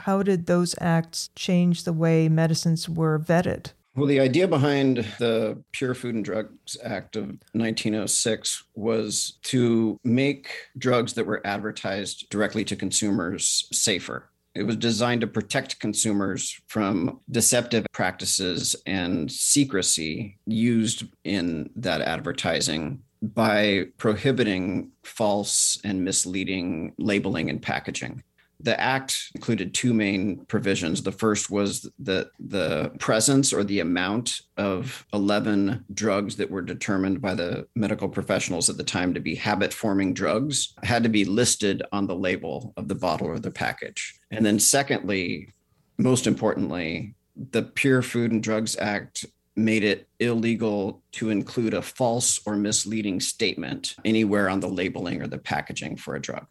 [0.02, 3.70] How did those acts change the way medicines were vetted?
[3.94, 10.48] Well, the idea behind the Pure Food and Drugs Act of 1906 was to make
[10.76, 14.28] drugs that were advertised directly to consumers safer.
[14.56, 23.02] It was designed to protect consumers from deceptive practices and secrecy used in that advertising
[23.22, 28.24] by prohibiting false and misleading labeling and packaging
[28.62, 31.02] The act included two main provisions.
[31.02, 37.20] The first was that the presence or the amount of 11 drugs that were determined
[37.20, 41.24] by the medical professionals at the time to be habit forming drugs had to be
[41.24, 44.14] listed on the label of the bottle or the package.
[44.30, 45.52] And then, secondly,
[45.98, 47.14] most importantly,
[47.50, 49.24] the Pure Food and Drugs Act
[49.56, 55.26] made it illegal to include a false or misleading statement anywhere on the labeling or
[55.26, 56.46] the packaging for a drug.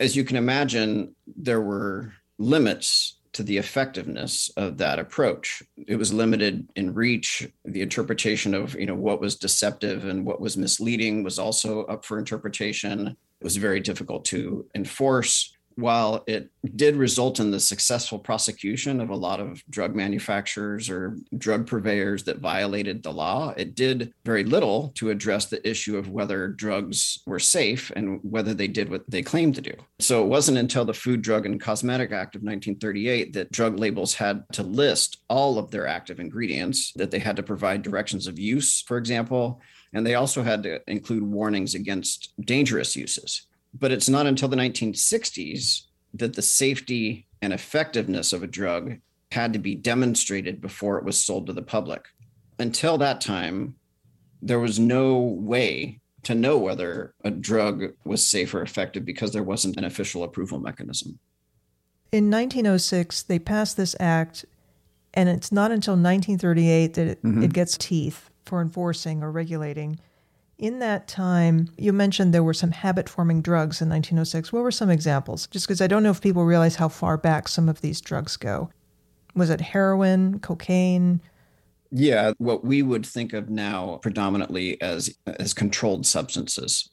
[0.00, 5.62] As you can imagine, there were limits to the effectiveness of that approach.
[5.86, 7.48] It was limited in reach.
[7.64, 12.04] The interpretation of, you know, what was deceptive and what was misleading was also up
[12.04, 13.08] for interpretation.
[13.08, 19.10] It was very difficult to enforce while it did result in the successful prosecution of
[19.10, 24.42] a lot of drug manufacturers or drug purveyors that violated the law, it did very
[24.42, 29.08] little to address the issue of whether drugs were safe and whether they did what
[29.08, 29.74] they claimed to do.
[30.00, 34.14] So it wasn't until the Food, Drug, and Cosmetic Act of 1938 that drug labels
[34.14, 38.36] had to list all of their active ingredients, that they had to provide directions of
[38.36, 39.60] use, for example.
[39.92, 43.46] And they also had to include warnings against dangerous uses.
[43.78, 45.82] But it's not until the 1960s
[46.14, 48.98] that the safety and effectiveness of a drug
[49.30, 52.06] had to be demonstrated before it was sold to the public.
[52.58, 53.76] Until that time,
[54.42, 59.42] there was no way to know whether a drug was safe or effective because there
[59.42, 61.18] wasn't an official approval mechanism.
[62.10, 64.44] In 1906, they passed this act,
[65.14, 67.42] and it's not until 1938 that it, mm-hmm.
[67.42, 70.00] it gets teeth for enforcing or regulating
[70.58, 74.52] in that time, you mentioned there were some habit forming drugs in 1906.
[74.52, 75.46] What were some examples?
[75.46, 78.36] Just because I don't know if people realize how far back some of these drugs
[78.36, 78.70] go.
[79.34, 81.20] Was it heroin, cocaine?
[81.90, 86.88] Yeah, what we would think of now predominantly as as controlled substances.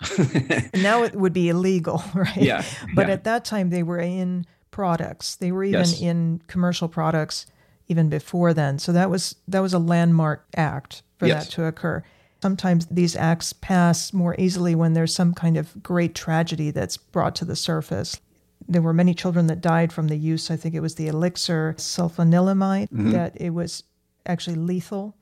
[0.75, 2.38] now it would be illegal, right?
[2.38, 2.63] Yeah.
[2.93, 3.13] But yeah.
[3.13, 5.36] at that time they were in products.
[5.36, 6.01] They were even yes.
[6.01, 7.45] in commercial products
[7.88, 8.78] even before then.
[8.80, 11.45] So that was that was a landmark act for yes.
[11.45, 12.04] that to occur.
[12.45, 17.36] Sometimes these acts pass more easily when there's some kind of great tragedy that's brought
[17.38, 18.21] to the surface.
[18.67, 21.73] There were many children that died from the use, I think it was the elixir
[21.79, 23.10] sulfanilamide, mm-hmm.
[23.13, 23.81] that it was
[24.27, 25.17] actually lethal.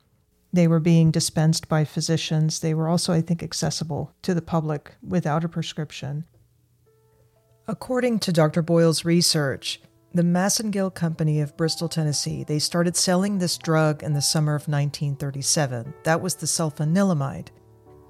[0.52, 2.60] They were being dispensed by physicians.
[2.60, 6.26] They were also, I think, accessible to the public without a prescription.
[7.66, 8.60] According to Dr.
[8.60, 9.80] Boyle's research,
[10.14, 14.68] the Massengill Company of Bristol, Tennessee, they started selling this drug in the summer of
[14.68, 15.92] 1937.
[16.04, 17.48] That was the sulfanilamide.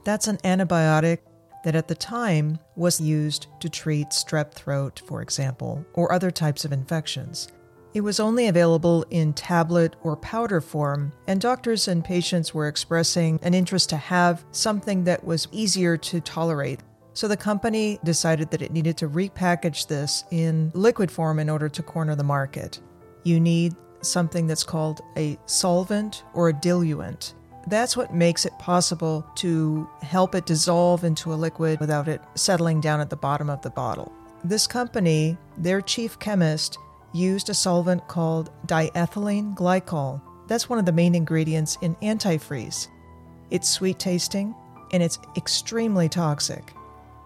[0.04, 1.20] That's an antibiotic
[1.64, 6.66] that at the time was used to treat strep throat, for example, or other types
[6.66, 7.48] of infections.
[7.94, 13.38] It was only available in tablet or powder form, and doctors and patients were expressing
[13.42, 16.80] an interest to have something that was easier to tolerate
[17.14, 21.68] so the company decided that it needed to repackage this in liquid form in order
[21.68, 22.80] to corner the market.
[23.22, 27.34] You need something that's called a solvent or a diluent.
[27.68, 32.80] That's what makes it possible to help it dissolve into a liquid without it settling
[32.80, 34.12] down at the bottom of the bottle.
[34.42, 36.78] This company, their chief chemist,
[37.14, 40.20] used a solvent called diethylene glycol.
[40.48, 42.88] That's one of the main ingredients in antifreeze.
[43.50, 44.54] It's sweet tasting
[44.92, 46.74] and it's extremely toxic.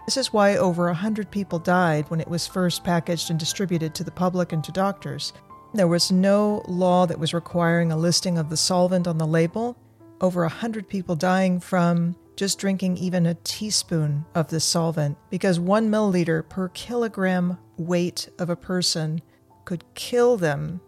[0.08, 4.04] This is why over 100 people died when it was first packaged and distributed to
[4.04, 5.34] the public and to doctors.
[5.74, 9.76] There was no law that was requiring a listing of the solvent on the label.
[10.22, 15.90] Over 100 people dying from just drinking even a teaspoon of this solvent because one
[15.90, 19.20] milliliter per kilogram weight of a person
[19.66, 20.80] could kill them.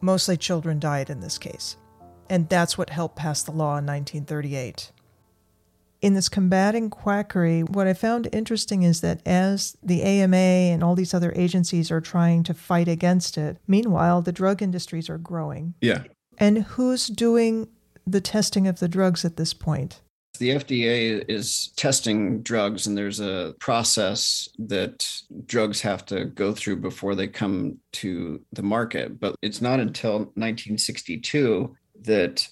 [0.00, 1.76] Mostly children died in this case.
[2.28, 4.90] And that's what helped pass the law in 1938
[6.00, 10.94] in this combating quackery, what I found interesting is that as the AMA and all
[10.94, 15.74] these other agencies are trying to fight against it, meanwhile, the drug industries are growing.
[15.80, 16.04] Yeah.
[16.38, 17.68] And who's doing
[18.06, 20.00] the testing of the drugs at this point?
[20.38, 25.10] The FDA is testing drugs, and there's a process that
[25.46, 29.18] drugs have to go through before they come to the market.
[29.18, 32.48] But it's not until 1962 that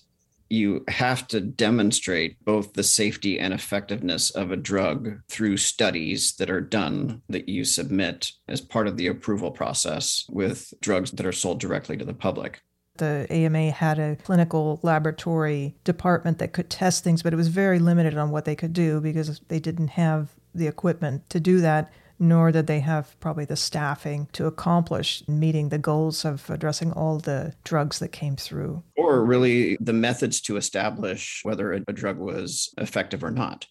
[0.48, 6.50] you have to demonstrate both the safety and effectiveness of a drug through studies that
[6.50, 11.32] are done that you submit as part of the approval process with drugs that are
[11.32, 12.60] sold directly to the public.
[12.98, 17.78] The AMA had a clinical laboratory department that could test things, but it was very
[17.78, 21.92] limited on what they could do because they didn't have the equipment to do that
[22.18, 27.18] nor did they have probably the staffing to accomplish meeting the goals of addressing all
[27.18, 28.82] the drugs that came through.
[28.96, 33.66] Or really the methods to establish whether a, drug was effective or not.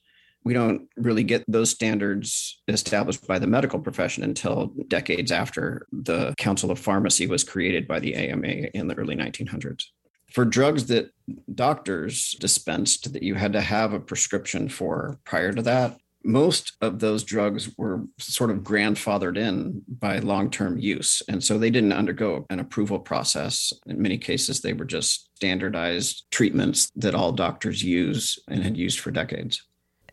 [0.46, 6.34] we don't really get those standards established by the medical profession until decades after the
[6.38, 9.86] Council of Pharmacy was created by the AMA in the early 1900s.
[10.32, 11.10] For drugs that
[11.54, 17.00] doctors dispensed that you had to have a prescription for prior to that, most of
[17.00, 21.22] those drugs were sort of grandfathered in by long term use.
[21.30, 23.72] And so they didn't undergo an approval process.
[23.86, 29.00] In many cases, they were just standardized treatments that all doctors use and had used
[29.00, 29.64] for decades.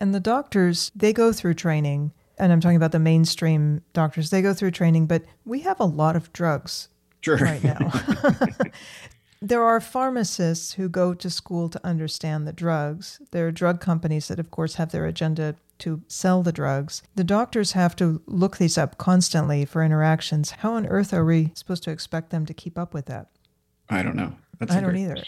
[0.00, 2.12] And the doctors, they go through training.
[2.38, 5.84] And I'm talking about the mainstream doctors, they go through training, but we have a
[5.84, 6.88] lot of drugs
[7.20, 7.36] sure.
[7.36, 7.92] right now.
[9.42, 13.20] there are pharmacists who go to school to understand the drugs.
[13.30, 17.02] There are drug companies that, of course, have their agenda to sell the drugs.
[17.14, 20.50] The doctors have to look these up constantly for interactions.
[20.50, 23.28] How on earth are we supposed to expect them to keep up with that?
[23.88, 24.34] I don't know.
[24.58, 25.22] That's I don't either.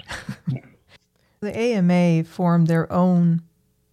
[1.40, 3.42] the AMA formed their own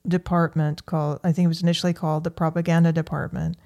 [0.07, 3.57] department called, I think it was initially called the Propaganda Department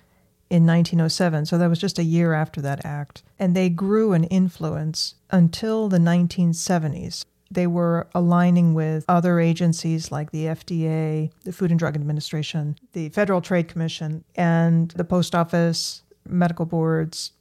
[0.49, 1.45] in 1907.
[1.45, 3.23] So that was just a year after that act.
[3.39, 7.25] And they grew in influence until the 1970s
[7.55, 13.09] they were aligning with other agencies like the FDA, the Food and Drug Administration, the
[13.09, 17.31] Federal Trade Commission, and the Post Office, medical boards.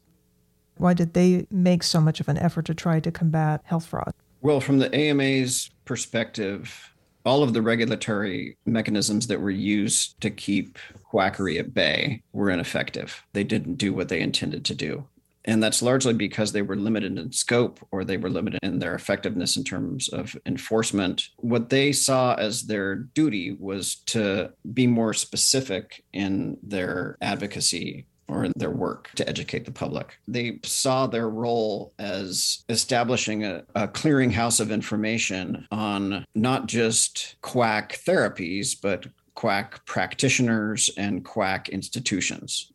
[0.77, 4.13] Why did they make so much of an effort to try to combat health fraud?
[4.41, 6.93] Well, from the AMA's perspective,
[7.25, 13.23] all of the regulatory mechanisms that were used to keep quackery at bay were ineffective.
[13.33, 15.07] They didn't do what they intended to do.
[15.45, 18.95] And that's largely because they were limited in scope or they were limited in their
[18.95, 21.29] effectiveness in terms of enforcement.
[21.37, 28.45] What they saw as their duty was to be more specific in their advocacy or
[28.45, 30.19] in their work to educate the public.
[30.27, 38.01] They saw their role as establishing a, a clearinghouse of information on not just quack
[38.07, 42.73] therapies, but quack practitioners and quack institutions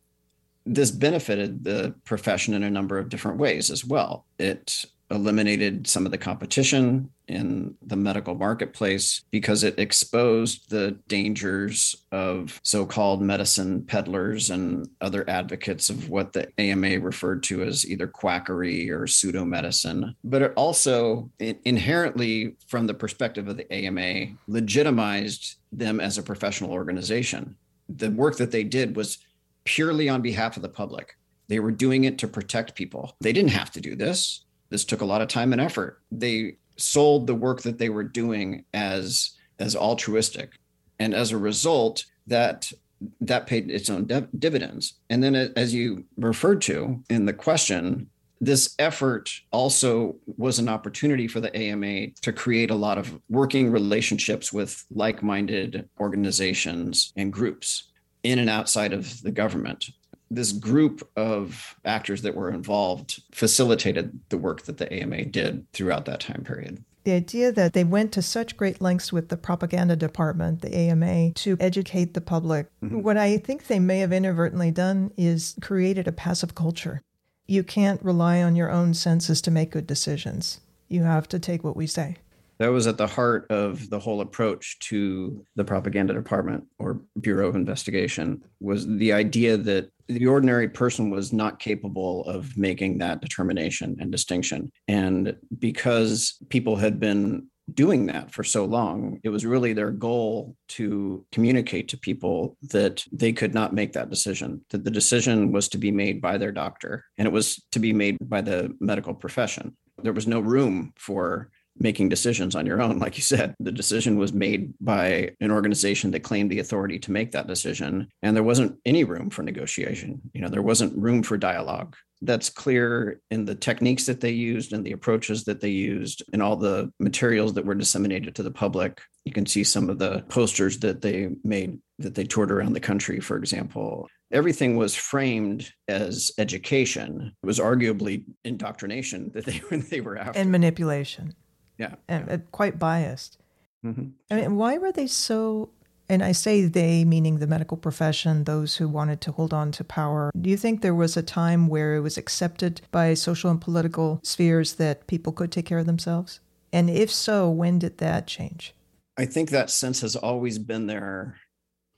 [0.66, 4.24] this benefited the profession in a number of different ways as well.
[4.38, 11.96] It eliminated some of the competition in the medical marketplace because it exposed the dangers
[12.12, 17.86] of so called medicine peddlers and other advocates of what the AMA referred to as
[17.86, 20.14] either quackery or pseudo medicine.
[20.22, 26.70] But it also inherently, from the perspective of the AMA, legitimized them as a professional
[26.72, 27.56] organization.
[27.88, 29.18] The work that they did was
[29.64, 31.16] purely on behalf of the public.
[31.48, 33.16] They were doing it to protect people.
[33.20, 34.44] They didn't have to do this.
[34.68, 36.00] This took a lot of time and effort.
[36.12, 40.52] They sold the work that they were doing as as altruistic.
[40.98, 42.72] And as a result, that
[43.20, 44.94] that paid its own div- dividends.
[45.08, 48.08] And then as you referred to in the question,
[48.40, 53.70] this effort also was an opportunity for the AMA to create a lot of working
[53.70, 57.89] relationships with like minded organizations and groups
[58.22, 59.90] in and outside of the government.
[60.30, 66.04] This group of actors that were involved facilitated the work that the AMA did throughout
[66.04, 66.84] that time period.
[67.04, 71.32] The idea that they went to such great lengths with the propaganda department, the AMA,
[71.32, 72.68] to educate the public.
[72.84, 73.02] Mm-hmm.
[73.02, 77.00] What I think they may have inadvertently done is created a passive culture.
[77.46, 80.60] You can't rely on your own senses to make good decisions.
[80.88, 82.18] You have to take what we say
[82.60, 87.48] that was at the heart of the whole approach to the propaganda department or bureau
[87.48, 93.22] of investigation was the idea that the ordinary person was not capable of making that
[93.22, 94.70] determination and distinction.
[94.88, 100.56] And because people had been doing that for so long it was really their goal
[100.66, 105.68] to communicate to people that they could not make that decision that the decision was
[105.68, 109.14] to be made by their doctor and it was to be made by the medical
[109.14, 109.76] profession.
[110.02, 112.98] There was no room for making decisions on your own.
[112.98, 117.10] Like you said, the decision was made by an organization that claimed the authority to
[117.10, 118.08] make that decision.
[118.22, 120.20] And there wasn't any room for negotiation.
[120.34, 121.96] You know, there wasn't room for dialogue.
[122.22, 126.42] That's clear in the techniques that they used and the approaches that they used and
[126.42, 129.00] all the materials that were disseminated to the public.
[129.24, 132.80] You can see some of the posters that they made that they toured around the
[132.80, 134.08] country, for example.
[134.32, 137.32] Everything was framed as education.
[137.42, 140.38] It was arguably indoctrination that they, they were after.
[140.38, 141.34] And manipulation.
[141.80, 141.94] Yeah.
[142.08, 142.36] And yeah.
[142.52, 143.38] quite biased.
[143.84, 144.08] Mm-hmm.
[144.30, 145.70] I mean, why were they so?
[146.10, 149.84] And I say they, meaning the medical profession, those who wanted to hold on to
[149.84, 150.30] power.
[150.38, 154.20] Do you think there was a time where it was accepted by social and political
[154.22, 156.40] spheres that people could take care of themselves?
[156.72, 158.74] And if so, when did that change?
[159.16, 161.36] I think that sense has always been there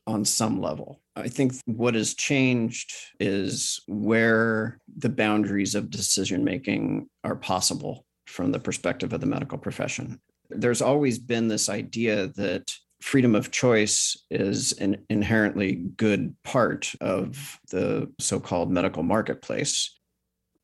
[0.07, 1.01] on some level.
[1.16, 8.53] I think what has changed is where the boundaries of decision making are possible from
[8.53, 10.20] the perspective of the medical profession.
[10.51, 17.59] There's always been this idea that freedom of choice is an inherently good part of
[17.70, 19.99] the so called medical marketplace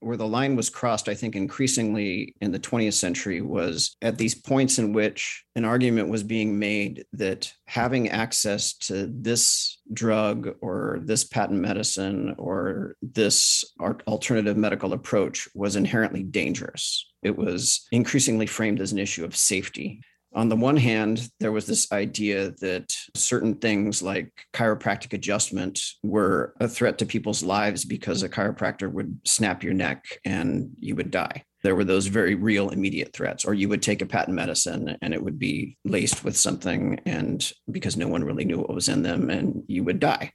[0.01, 4.35] where the line was crossed, I think, increasingly in the 20th century was at these
[4.35, 11.01] points in which an argument was being made that having access to this drug or
[11.03, 17.07] this patent medicine or this alternative medical approach was inherently dangerous.
[17.23, 20.01] It was increasingly framed as an issue of safety
[20.35, 26.55] on the one hand, there was this idea that certain things like chiropractic adjustment were
[26.61, 31.11] a threat to people's lives because a chiropractor would snap your neck and you would
[31.11, 31.45] die.
[31.63, 35.13] There were those very real immediate threats, or you would take a patent medicine and
[35.13, 39.03] it would be laced with something, and because no one really knew what was in
[39.03, 40.33] them, and you would die.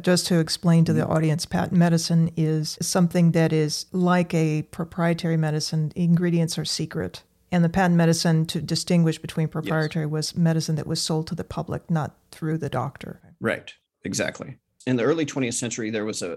[0.00, 1.12] Just to explain to the mm-hmm.
[1.12, 5.92] audience, patent medicine is something that is like a proprietary medicine.
[5.94, 7.22] Ingredients are secret
[7.54, 10.10] and the patent medicine to distinguish between proprietary yes.
[10.10, 13.20] was medicine that was sold to the public, not through the doctor.
[13.40, 14.58] Right, exactly.
[14.88, 16.36] In the early 20th century, there was a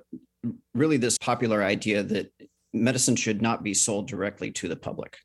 [0.76, 2.32] really this popular idea that
[2.72, 5.18] medicine should not be sold directly to the public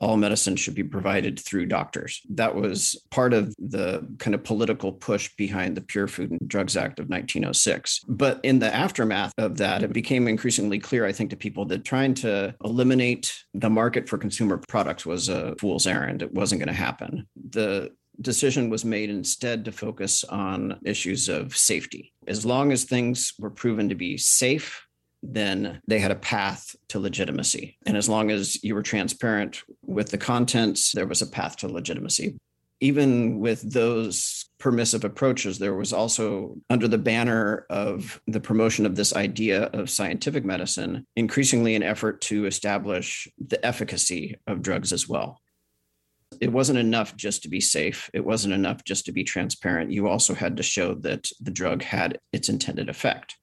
[0.00, 2.20] all medicine should be provided through doctors.
[2.30, 6.76] That was part of the kind of political push behind the Pure Food and Drugs
[6.76, 8.04] Act of 1906.
[8.08, 11.84] But in the aftermath of that, it became increasingly clear, I think, to people that
[11.84, 16.22] trying to eliminate the market for consumer products was a fool's errand.
[16.22, 17.26] It wasn't going to happen.
[17.50, 22.12] The decision was made instead to focus on issues of safety.
[22.26, 24.87] As long as things were proven to be safe,
[25.22, 27.76] then they had a path to legitimacy.
[27.86, 31.68] And as long as you were transparent with the contents, there was a path to
[31.68, 32.38] legitimacy.
[32.80, 38.94] Even with those permissive approaches, there was also, under the banner of the promotion of
[38.94, 45.08] this idea of scientific medicine, increasingly an effort to establish the efficacy of drugs as
[45.08, 45.40] well.
[46.40, 48.08] It wasn't enough just to be safe.
[48.14, 49.90] It wasn't enough just to be transparent.
[49.90, 53.36] You also had to show that the drug had its intended effect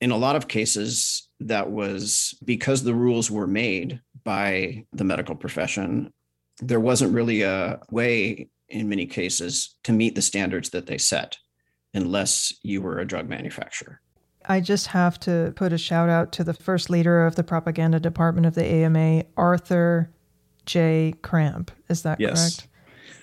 [0.00, 5.34] in a lot of cases, that was because the rules were made by the medical
[5.34, 6.12] profession.
[6.60, 11.38] There wasn't really a way, in many cases, to meet the standards that they set
[11.94, 14.00] unless you were a drug manufacturer.
[14.46, 18.00] I just have to put a shout out to the first leader of the propaganda
[18.00, 20.10] department of the AMA, Arthur
[20.66, 21.14] J.
[21.22, 21.70] Cramp.
[21.88, 22.66] Is that yes.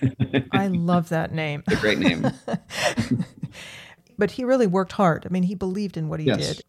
[0.00, 0.48] correct?
[0.52, 1.64] I love that name.
[1.66, 2.30] a great name.
[4.18, 5.24] but he really worked hard.
[5.24, 6.56] I mean, he believed in what he yes.
[6.56, 6.64] did.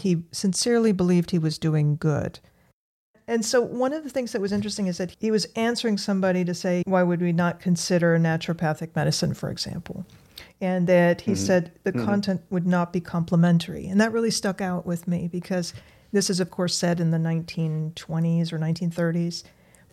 [0.00, 2.40] He sincerely believed he was doing good.
[3.28, 6.44] And so, one of the things that was interesting is that he was answering somebody
[6.44, 10.06] to say, Why would we not consider naturopathic medicine, for example?
[10.60, 11.44] And that he mm-hmm.
[11.44, 12.04] said the mm-hmm.
[12.04, 13.86] content would not be complementary.
[13.86, 15.72] And that really stuck out with me because
[16.10, 19.44] this is, of course, said in the 1920s or 1930s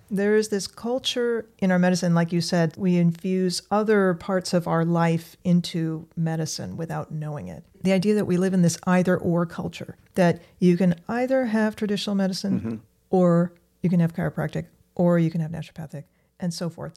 [0.09, 4.67] there is this culture in our medicine, like you said, we infuse other parts of
[4.67, 7.63] our life into medicine without knowing it.
[7.83, 11.75] The idea that we live in this either or culture, that you can either have
[11.75, 12.75] traditional medicine mm-hmm.
[13.09, 16.03] or you can have chiropractic or you can have naturopathic
[16.39, 16.93] and so forth.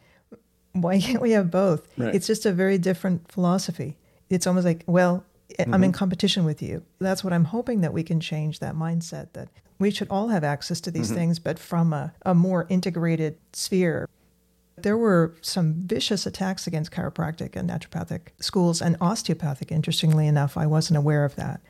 [0.73, 1.87] Why can't we have both?
[1.99, 2.15] Right.
[2.15, 3.99] It's just a very different philosophy.
[4.31, 5.75] It's almost like, well, mm-hmm.
[5.75, 5.99] I'm in mm-hmm.
[5.99, 6.83] competition with you.
[6.99, 9.49] That's what I'm hoping that we can change that mindset that
[9.83, 11.17] we should all have access to these mm-hmm.
[11.17, 14.09] things, but from a, a more integrated sphere.
[14.77, 20.57] There were some vicious attacks against chiropractic and naturopathic schools and osteopathic, interestingly enough.
[20.57, 21.61] I wasn't aware of that.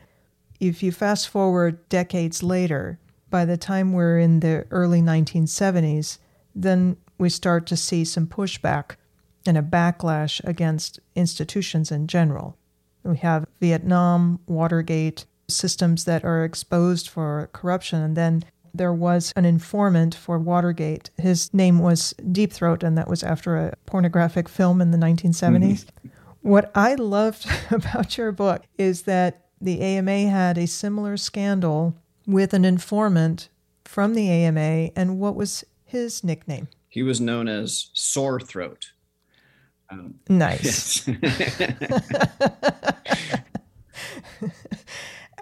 [0.59, 2.99] If you fast forward decades later,
[3.29, 6.19] by the time we're in the early 1970s,
[6.55, 8.95] then we start to see some pushback
[9.45, 12.57] and a backlash against institutions in general.
[13.03, 18.01] We have Vietnam, Watergate, systems that are exposed for corruption.
[18.01, 21.11] And then there was an informant for Watergate.
[21.17, 25.85] His name was Deep Throat, and that was after a pornographic film in the 1970s.
[25.85, 26.07] Mm-hmm.
[26.41, 32.53] What I loved about your book is that the AMA had a similar scandal with
[32.53, 33.49] an informant
[33.85, 36.67] from the AMA, and what was his nickname?
[36.89, 38.91] He was known as Sore Throat.
[39.89, 41.07] Um, nice.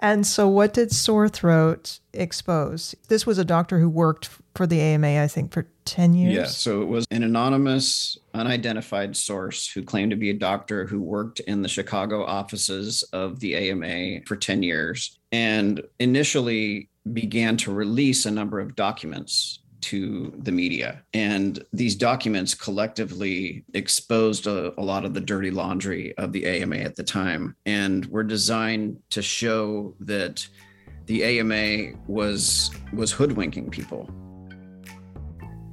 [0.02, 2.96] And so, what did Sore Throat expose?
[3.08, 6.34] This was a doctor who worked for the AMA, I think, for 10 years.
[6.34, 6.44] Yeah.
[6.46, 11.38] So, it was an anonymous, unidentified source who claimed to be a doctor who worked
[11.40, 18.26] in the Chicago offices of the AMA for 10 years and initially began to release
[18.26, 21.02] a number of documents to the media.
[21.12, 26.76] And these documents collectively exposed a, a, lot of the dirty laundry of the AMA
[26.76, 30.46] at the time and were designed to show that
[31.06, 34.08] the AMA was was hoodwinking people.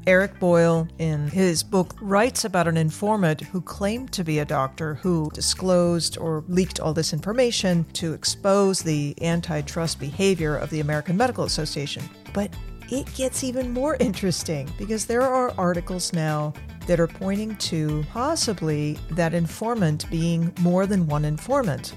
[0.07, 4.95] Eric Boyle, in his book, writes about an informant who claimed to be a doctor
[4.95, 11.15] who disclosed or leaked all this information to expose the antitrust behavior of the American
[11.15, 12.01] Medical Association.
[12.33, 12.51] But
[12.91, 16.53] it gets even more interesting because there are articles now
[16.87, 21.93] that are pointing to possibly that informant being more than one informant.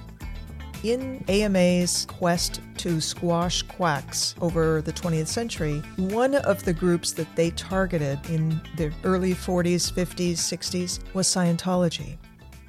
[0.82, 7.34] In AMA's quest to squash quacks over the 20th century, one of the groups that
[7.36, 12.18] they targeted in the early 40s, 50s, 60s was Scientology.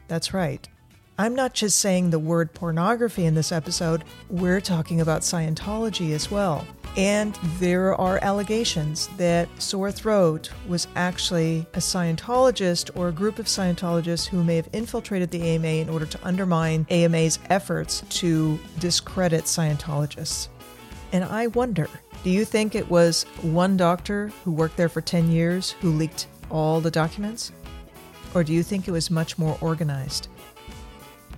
[0.08, 0.66] That's right.
[1.18, 6.32] I'm not just saying the word pornography in this episode, we're talking about Scientology as
[6.32, 6.66] well.
[6.96, 13.48] And there are allegations that Sore Throat was actually a Scientologist or a group of
[13.48, 19.46] Scientologists who may have infiltrated the AMA in order to undermine AMA's efforts to discredit
[19.46, 20.50] Scientologists.
[21.12, 21.90] And I wonder
[22.24, 26.28] do you think it was one doctor who worked there for 10 years who leaked
[26.50, 27.52] all the documents?
[28.34, 30.30] Or do you think it was much more organized?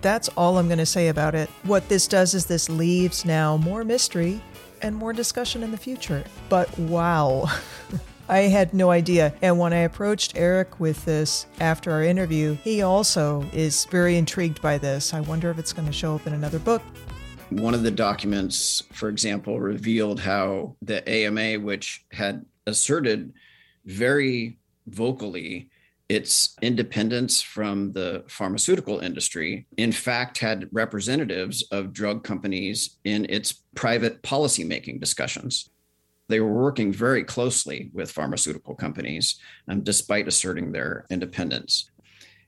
[0.01, 1.49] That's all I'm going to say about it.
[1.63, 4.41] What this does is this leaves now more mystery
[4.85, 6.23] and more discussion in the future.
[6.47, 7.49] But wow.
[8.29, 9.33] I had no idea.
[9.41, 14.61] And when I approached Eric with this after our interview, he also is very intrigued
[14.61, 15.13] by this.
[15.13, 16.81] I wonder if it's going to show up in another book.
[17.49, 23.33] One of the documents, for example, revealed how the AMA, which had asserted
[23.85, 24.57] very
[24.87, 25.69] vocally
[26.07, 33.63] its independence from the pharmaceutical industry, in fact, had representatives of drug companies in its
[33.73, 35.69] private policymaking discussions.
[36.27, 41.89] They were working very closely with pharmaceutical companies, um, despite asserting their independence.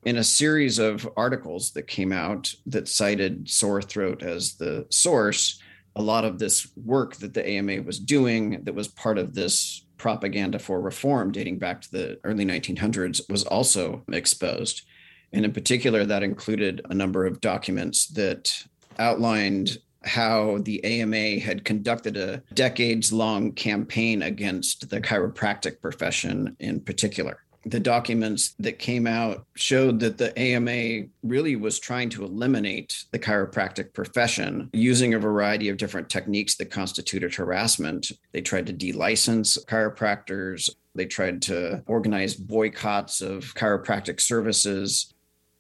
[0.05, 5.59] In a series of articles that came out that cited sore throat as the source,
[5.95, 9.86] a lot of this work that the AMA was doing that was part of this
[9.97, 14.83] propaganda for reform dating back to the early 1900s was also exposed.
[15.33, 18.63] And in particular, that included a number of documents that
[18.97, 26.79] outlined how the AMA had conducted a decades long campaign against the chiropractic profession in
[26.79, 27.39] particular
[27.69, 33.19] the documents that came out showed that the AMA really was trying to eliminate the
[33.19, 38.11] chiropractic profession using a variety of different techniques that constituted harassment.
[38.31, 45.13] They tried to delicense chiropractors, they tried to organize boycotts of chiropractic services.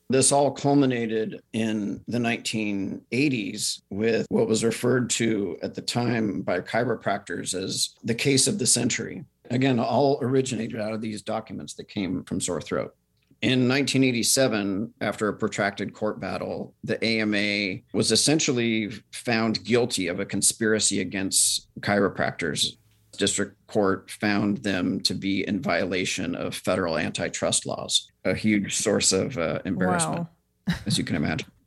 [0.09, 6.61] This all culminated in the 1980s with what was referred to at the time by
[6.61, 11.87] chiropractors as the case of the century Again, all originated out of these documents that
[11.87, 12.95] came from Sore Throat.
[13.41, 20.25] In 1987, after a protracted court battle, the AMA was essentially found guilty of a
[20.25, 22.77] conspiracy against chiropractors.
[23.17, 29.11] District Court found them to be in violation of federal antitrust laws, a huge source
[29.11, 30.27] of uh, embarrassment,
[30.67, 30.75] wow.
[30.85, 31.49] as you can imagine.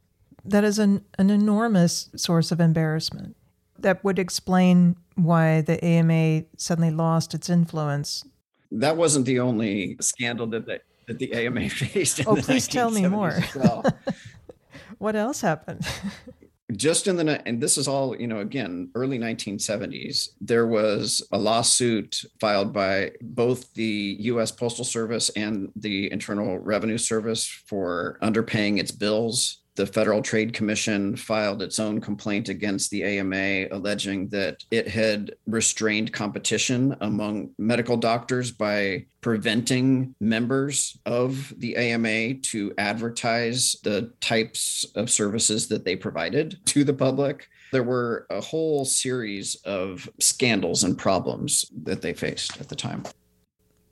[0.43, 3.37] That is an, an enormous source of embarrassment
[3.83, 8.24] that would explain why the AMA suddenly lost its influence.
[8.70, 12.26] That wasn't the only scandal that the, that the AMA faced.
[12.26, 13.39] oh, please tell me more.
[13.55, 13.85] Well.
[14.99, 15.87] what else happened?
[16.76, 21.39] just in the and this is all you know again early 1970s there was a
[21.39, 28.78] lawsuit filed by both the US postal service and the internal revenue service for underpaying
[28.78, 34.62] its bills the Federal Trade Commission filed its own complaint against the AMA, alleging that
[34.70, 43.74] it had restrained competition among medical doctors by preventing members of the AMA to advertise
[43.83, 47.49] the types of services that they provided to the public.
[47.72, 53.05] There were a whole series of scandals and problems that they faced at the time.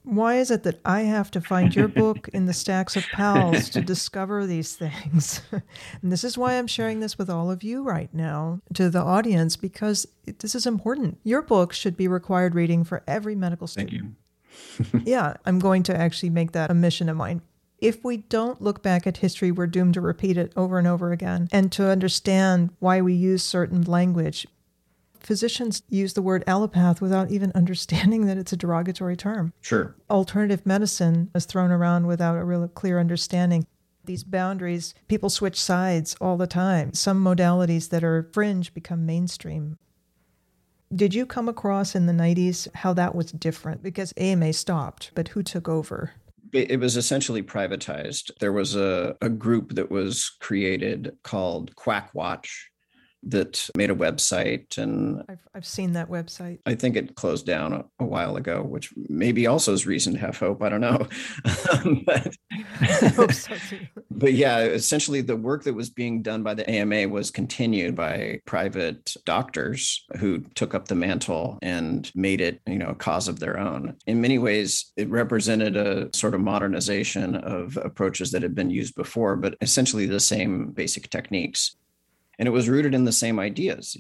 [0.09, 3.69] Why is it that I have to find your book in the stacks of pals
[3.71, 5.43] to discover these things?
[5.53, 9.03] and this is why I'm sharing this with all of you right now to the
[9.03, 11.19] audience because this is important.
[11.25, 14.17] Your book should be required reading for every medical student.
[14.81, 15.01] Thank you.
[15.05, 17.43] yeah, I'm going to actually make that a mission of mine.
[17.79, 21.13] If we don't look back at history, we're doomed to repeat it over and over
[21.13, 21.49] again.
[21.53, 24.47] And to understand why we use certain language,
[25.29, 29.53] physicians use the word allopath without even understanding that it's a derogatory term.
[29.61, 29.95] Sure.
[30.09, 33.67] Alternative medicine is thrown around without a real clear understanding.
[34.07, 36.95] These boundaries, people switch sides all the time.
[36.95, 39.77] Some modalities that are fringe become mainstream.
[40.95, 43.83] Did you come across in the 90s how that was different?
[43.83, 46.13] Because AMA stopped, but who took over?
[46.55, 48.31] It was essentially privatized.
[48.41, 52.49] There was a, a group that was created called Quackwatch,
[53.25, 56.59] that made a website and I've, I've seen that website.
[56.67, 60.21] I think it closed down a, a while ago, which maybe also is reason to
[60.21, 60.63] have hope.
[60.63, 61.07] I don't know.
[62.07, 62.35] but,
[63.33, 63.57] so
[64.11, 68.41] but yeah, essentially the work that was being done by the AMA was continued by
[68.47, 73.41] private doctors who took up the mantle and made it, you know, a cause of
[73.41, 73.97] their own.
[74.07, 78.95] In many ways, it represented a sort of modernization of approaches that had been used
[78.95, 81.77] before, but essentially the same basic techniques
[82.39, 83.97] and it was rooted in the same ideas.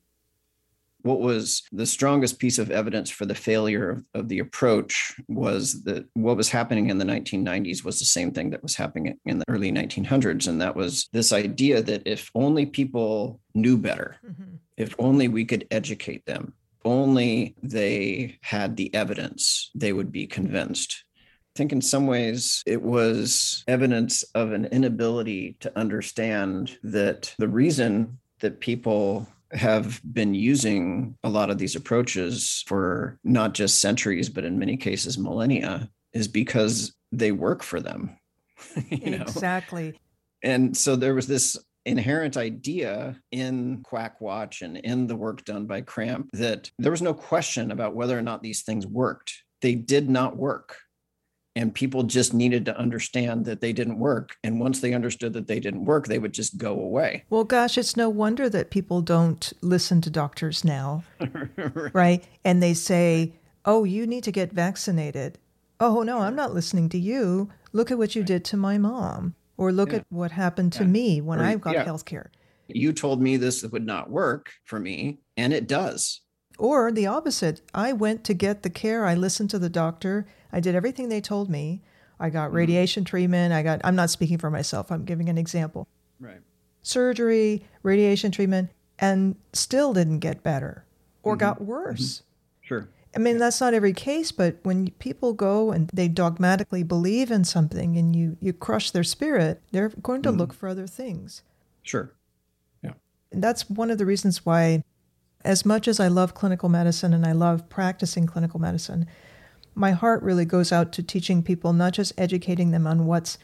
[1.02, 5.84] What was the strongest piece of evidence for the failure of, of, the approach was
[5.84, 9.38] that what was happening in the 1990s was the same thing that was happening in
[9.38, 10.48] the early 1900s.
[10.48, 14.56] And that was this idea that if only people knew better, mm-hmm.
[14.76, 16.52] if only we could educate them,
[16.84, 21.04] only they had the evidence, they would be convinced.
[21.16, 27.48] I think in some ways it was evidence of an inability to understand that the
[27.48, 34.28] reason that people have been using a lot of these approaches for not just centuries,
[34.28, 38.18] but in many cases, millennia, is because they work for them.
[38.90, 39.22] you know?
[39.22, 39.98] Exactly.
[40.42, 45.80] And so there was this inherent idea in Quackwatch and in the work done by
[45.80, 49.42] Cramp that there was no question about whether or not these things worked.
[49.62, 50.76] They did not work
[51.58, 55.48] and people just needed to understand that they didn't work and once they understood that
[55.48, 59.02] they didn't work they would just go away well gosh it's no wonder that people
[59.02, 61.90] don't listen to doctors now right.
[61.94, 63.32] right and they say
[63.64, 65.36] oh you need to get vaccinated
[65.80, 69.34] oh no i'm not listening to you look at what you did to my mom
[69.56, 69.98] or look yeah.
[69.98, 70.90] at what happened to yeah.
[70.90, 71.84] me when or, i got yeah.
[71.84, 72.30] health care
[72.68, 76.20] you told me this would not work for me and it does
[76.56, 80.60] or the opposite i went to get the care i listened to the doctor I
[80.60, 81.82] did everything they told me.
[82.20, 82.56] I got mm-hmm.
[82.56, 83.52] radiation treatment.
[83.52, 85.86] I got, I'm not speaking for myself, I'm giving an example.
[86.20, 86.40] Right.
[86.82, 90.84] Surgery, radiation treatment, and still didn't get better
[91.22, 91.40] or mm-hmm.
[91.40, 92.18] got worse.
[92.18, 92.66] Mm-hmm.
[92.66, 92.88] Sure.
[93.16, 97.44] I mean, that's not every case, but when people go and they dogmatically believe in
[97.44, 100.38] something and you, you crush their spirit, they're going to mm-hmm.
[100.38, 101.42] look for other things.
[101.82, 102.12] Sure.
[102.82, 102.92] Yeah.
[103.32, 104.84] And that's one of the reasons why,
[105.44, 109.06] as much as I love clinical medicine and I love practicing clinical medicine,
[109.78, 113.38] my heart really goes out to teaching people, not just educating them on what's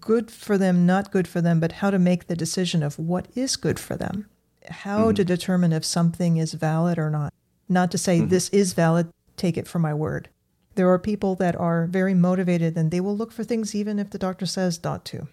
[0.00, 3.26] good for them, not good for them, but how to make the decision of what
[3.34, 4.26] is good for them,
[4.70, 5.14] how mm-hmm.
[5.14, 7.32] to determine if something is valid or not.
[7.68, 8.28] Not to say mm-hmm.
[8.28, 10.28] this is valid, take it for my word.
[10.76, 14.10] There are people that are very motivated and they will look for things even if
[14.10, 15.26] the doctor says not to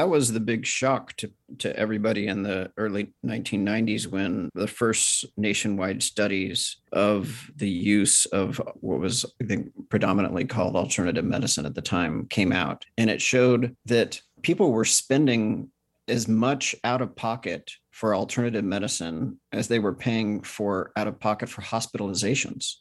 [0.00, 5.26] that was the big shock to, to everybody in the early 1990s when the first
[5.36, 11.74] nationwide studies of the use of what was I think predominantly called alternative medicine at
[11.74, 12.86] the time came out.
[12.96, 15.70] And it showed that people were spending
[16.08, 21.20] as much out of pocket for alternative medicine as they were paying for out of
[21.20, 22.76] pocket for hospitalizations.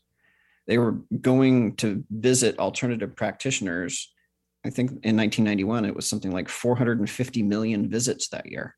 [0.68, 4.10] They were going to visit alternative practitioners
[4.66, 8.76] I think in 1991, it was something like 450 million visits that year.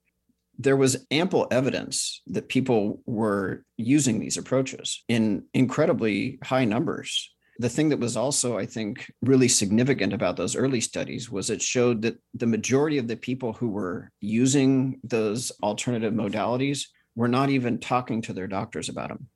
[0.60, 7.34] There was ample evidence that people were using these approaches in incredibly high numbers.
[7.58, 11.62] The thing that was also, I think, really significant about those early studies was it
[11.62, 17.50] showed that the majority of the people who were using those alternative modalities were not
[17.50, 19.28] even talking to their doctors about them.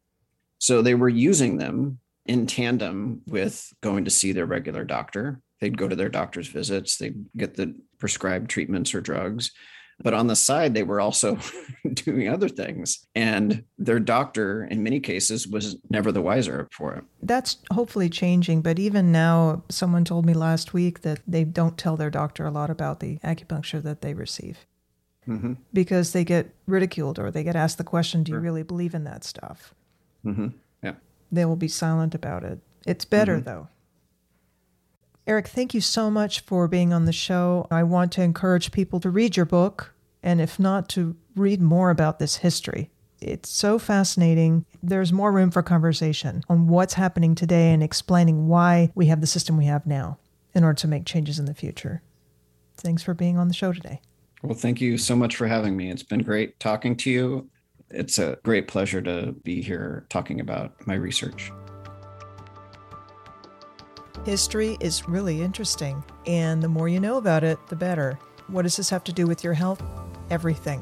[0.59, 5.77] So they were using them in tandem with going to see their regular doctor they'd
[5.77, 9.51] go to their doctor's visits, they'd get the prescribed treatments or drugs.
[10.03, 11.37] But on the side, they were also
[11.93, 13.07] doing other things.
[13.15, 17.05] And their doctor, in many cases, was never the wiser for it.
[17.21, 18.61] That's hopefully changing.
[18.61, 22.51] But even now, someone told me last week that they don't tell their doctor a
[22.51, 24.65] lot about the acupuncture that they receive.
[25.27, 25.53] Mm-hmm.
[25.73, 29.05] Because they get ridiculed or they get asked the question, Do you really believe in
[29.05, 29.73] that stuff?
[30.25, 30.49] Mm-hmm.
[30.83, 30.95] Yeah.
[31.31, 32.59] They will be silent about it.
[32.85, 33.45] It's better, mm-hmm.
[33.45, 33.67] though.
[35.27, 37.65] Eric, thank you so much for being on the show.
[37.71, 41.89] I want to encourage people to read your book, and if not, to read more
[41.89, 42.91] about this history.
[43.19, 44.65] It's so fascinating.
[44.83, 49.27] There's more room for conversation on what's happening today and explaining why we have the
[49.27, 50.19] system we have now
[50.53, 52.03] in order to make changes in the future.
[52.77, 54.01] Thanks for being on the show today.
[54.43, 55.89] Well, thank you so much for having me.
[55.89, 57.49] It's been great talking to you.
[57.89, 61.51] It's a great pleasure to be here talking about my research.
[64.25, 68.17] History is really interesting, and the more you know about it, the better.
[68.47, 69.83] What does this have to do with your health?
[70.31, 70.81] Everything.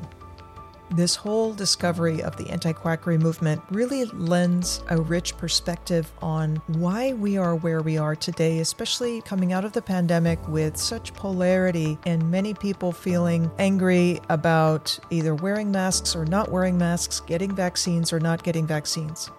[0.91, 7.12] This whole discovery of the anti quackery movement really lends a rich perspective on why
[7.12, 11.98] we are where we are today, especially coming out of the pandemic with such polarity
[12.06, 18.14] and many people feeling angry about either wearing masks or not wearing masks, getting vaccines
[18.14, 19.30] or not getting vaccines.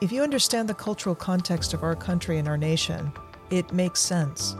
[0.00, 3.12] If you understand the cultural context of our country and our nation,
[3.58, 4.56] it makes sense.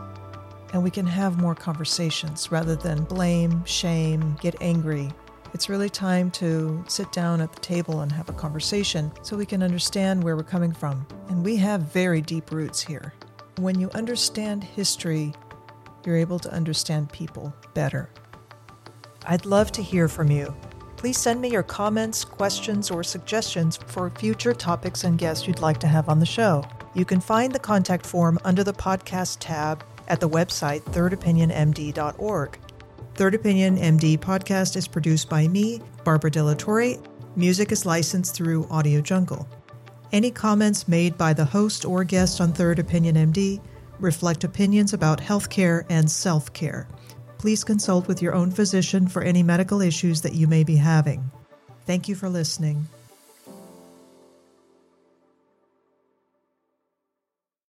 [0.73, 5.11] And we can have more conversations rather than blame, shame, get angry,
[5.55, 9.45] it's really time to sit down at the table and have a conversation so we
[9.45, 11.07] can understand where we're coming from.
[11.29, 13.13] And we have very deep roots here.
[13.59, 15.33] When you understand history,
[16.05, 18.09] you're able to understand people better.
[19.25, 20.53] I'd love to hear from you.
[20.97, 25.77] Please send me your comments, questions, or suggestions for future topics and guests you'd like
[25.79, 26.65] to have on the show.
[26.95, 32.59] You can find the contact form under the podcast tab at the website thirdopinionmd.org.
[33.15, 37.05] Third Opinion MD podcast is produced by me, Barbara Delatorre.
[37.35, 39.47] Music is licensed through Audio Jungle.
[40.11, 43.61] Any comments made by the host or guest on Third Opinion MD
[43.99, 46.87] reflect opinions about healthcare and self care.
[47.37, 51.29] Please consult with your own physician for any medical issues that you may be having.
[51.85, 52.87] Thank you for listening.